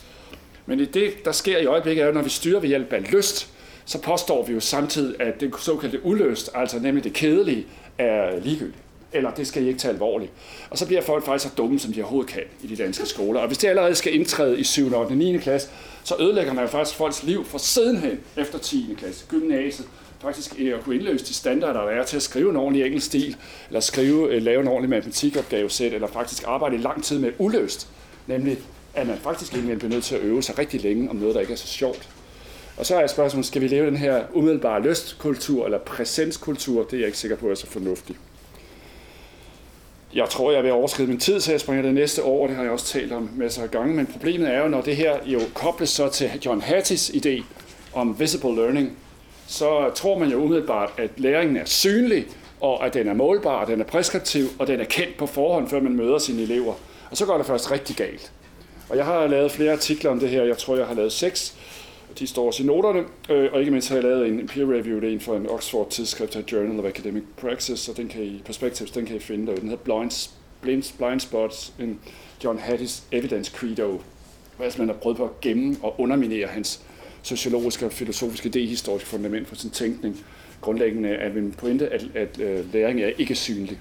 [0.66, 3.48] Men i det, der sker i øjeblikket, er, når vi styrer ved hjælp af lyst,
[3.84, 7.66] så påstår vi jo samtidig, at det såkaldte uløst, altså nemlig det kedelige,
[7.98, 8.78] er ligegyldigt.
[9.12, 10.32] Eller det skal I ikke tage alvorligt.
[10.70, 13.40] Og så bliver folk faktisk så dumme, som de overhovedet kan i de danske skoler.
[13.40, 14.92] Og hvis det allerede skal indtræde i 7.
[14.92, 15.38] og 9.
[15.38, 15.68] klasse,
[16.04, 18.94] så ødelægger man jo faktisk folks liv for sidenhen efter 10.
[18.98, 19.88] klasse, gymnasiet,
[20.20, 23.06] faktisk øh, at kunne indløse de standarder, der er til at skrive en ordentlig engelsk
[23.06, 23.36] stil,
[23.68, 27.88] eller skrive, øh, lave en ordentlig matematikopgavesæt, eller faktisk arbejde i lang tid med uløst.
[28.26, 28.58] Nemlig,
[28.94, 31.40] at man faktisk ikke bliver nødt til at øve sig rigtig længe om noget, der
[31.40, 32.08] ikke er så sjovt.
[32.76, 36.84] Og så er spørgsmålet, skal vi leve den her umiddelbare lystkultur, eller præsenskultur?
[36.84, 38.18] Det er jeg ikke sikker på er så fornuftigt.
[40.14, 42.62] Jeg tror, jeg vil overskride min tid, så jeg springer det næste år, det har
[42.62, 43.94] jeg også talt om masser af gange.
[43.94, 47.42] Men problemet er jo, når det her jo kobles så til John Hatties idé
[47.94, 48.96] om visible learning,
[49.48, 52.26] så tror man jo umiddelbart, at læringen er synlig,
[52.60, 55.68] og at den er målbar, og den er preskriptiv, og den er kendt på forhånd,
[55.68, 56.74] før man møder sine elever.
[57.10, 58.32] Og så går det først rigtig galt.
[58.88, 60.44] Og jeg har lavet flere artikler om det her.
[60.44, 61.56] Jeg tror, jeg har lavet seks.
[62.18, 63.04] De står også i noterne.
[63.30, 65.50] Øh, og ikke mindst har jeg lavet en peer review, det er en for en
[65.50, 69.46] Oxford tidsskrift Journal of Academic Praxis, og den kan I, Perspectives, den kan I finde
[69.46, 69.60] derude.
[69.60, 70.30] Den hedder Blind,
[70.60, 72.00] Blind, Blind Spots in
[72.44, 74.00] John Hattie's Evidence Credo.
[74.56, 76.80] Hvad man har prøvet på at gemme og underminere hans
[77.22, 80.24] sociologiske og filosofiske idehistoriske fundament for sin tænkning.
[80.60, 83.78] Grundlæggende er min pointe, at, at uh, læring er ikke synlig.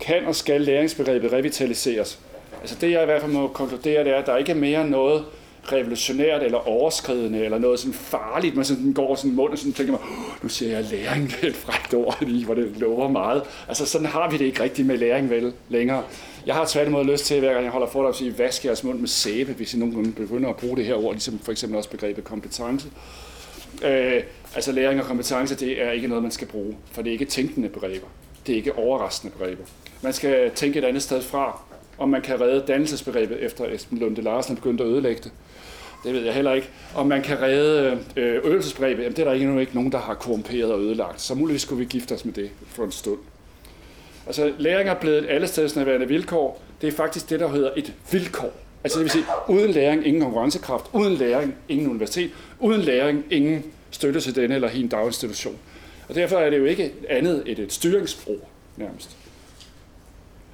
[0.00, 2.18] Kan og skal læringsbegrebet revitaliseres?
[2.60, 4.88] Altså det, jeg i hvert fald må konkludere, det er, at der ikke er mere
[4.88, 5.24] noget
[5.72, 9.92] revolutionært eller overskridende, eller noget sådan farligt, man sådan går sådan mund og sådan tænker
[9.92, 13.08] man, oh, nu siger jeg læring, det er et frækt ord, lige, hvor det lover
[13.08, 13.42] meget.
[13.68, 16.02] Altså sådan har vi det ikke rigtigt med læring vel længere.
[16.46, 18.98] Jeg har tværtimod lyst til, hver gang jeg holder foredrag, at sige, vask jeres mund
[18.98, 21.90] med sæbe, hvis I nogen begynder at bruge det her ord, ligesom for eksempel også
[21.90, 22.88] begrebet kompetence.
[23.84, 24.22] Øh,
[24.54, 27.24] altså læring og kompetence, det er ikke noget, man skal bruge, for det er ikke
[27.24, 28.06] tænkende begreber.
[28.46, 29.62] Det er ikke overraskende begreber.
[30.02, 31.60] Man skal tænke et andet sted fra,
[31.98, 35.32] om man kan redde dannelsesbegrebet, efter Esben Lunde Larsen begyndte at ødelægge det.
[36.04, 36.68] Det ved jeg heller ikke.
[36.94, 40.14] Om man kan redde øh, øvelsesbrevet, jamen det er der endnu ikke nogen, der har
[40.14, 41.20] korrumperet og ødelagt.
[41.20, 43.18] Så muligvis skulle vi gifte os med det for en stund.
[44.26, 46.62] Altså læring er blevet et allestedsnærværende vilkår.
[46.80, 48.52] Det er faktisk det, der hedder et vilkår.
[48.84, 52.30] Altså det vil sige, uden læring ingen konkurrencekraft, uden læring ingen universitet,
[52.60, 55.56] uden læring ingen støtte til denne eller hin daginstitution.
[56.08, 59.16] Og derfor er det jo ikke andet end et styringsbrug nærmest.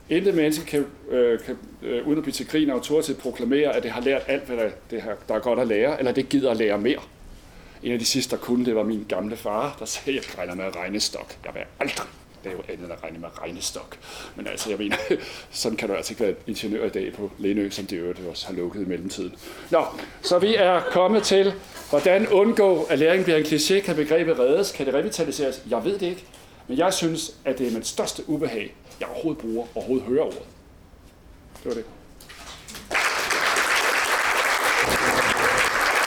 [0.08, 3.82] Intet menneske kan, øh, kan øh, uden at blive til grin og autoritet proklamere, at
[3.82, 6.28] det har lært alt, hvad der, det her, der er godt at lære, eller det
[6.28, 7.00] gider at lære mere.
[7.82, 10.38] En af de sidste, der kunne, det var min gamle far, der sagde, at jeg
[10.38, 11.36] regner med regnestok.
[11.44, 12.06] Jeg vil aldrig
[12.44, 13.98] lave andet end at regne med regnestok.
[14.36, 14.96] Men altså, jeg mener,
[15.50, 18.46] sådan kan du altså ikke være ingeniør i dag på Lenø, som det øvrigt også
[18.46, 19.34] har lukket i mellemtiden.
[19.70, 19.84] Nå,
[20.22, 21.52] så vi er kommet til,
[21.90, 23.80] hvordan undgå, at læring bliver en kliché.
[23.80, 24.72] Kan begrebet reddes?
[24.72, 25.62] Kan det revitaliseres?
[25.70, 26.24] Jeg ved det ikke.
[26.68, 30.42] Men jeg synes, at det er mit største ubehag, jeg overhovedet bruger, overhovedet hører ordet.
[31.62, 31.84] Det var det.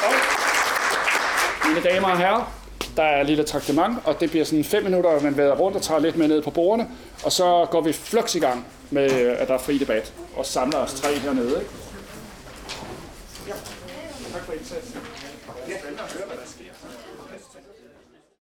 [0.04, 0.14] Og,
[1.68, 2.54] mine damer og herrer,
[2.98, 5.78] der er et lille traktement, og det bliver sådan fem minutter, at man vader rundt
[5.78, 6.90] og tager lidt med ned på bordene,
[7.24, 10.78] og så går vi flux i gang med, at der er fri debat, og samler
[10.78, 11.60] os tre hernede.
[11.60, 11.72] Ikke?
[13.48, 13.54] Ja.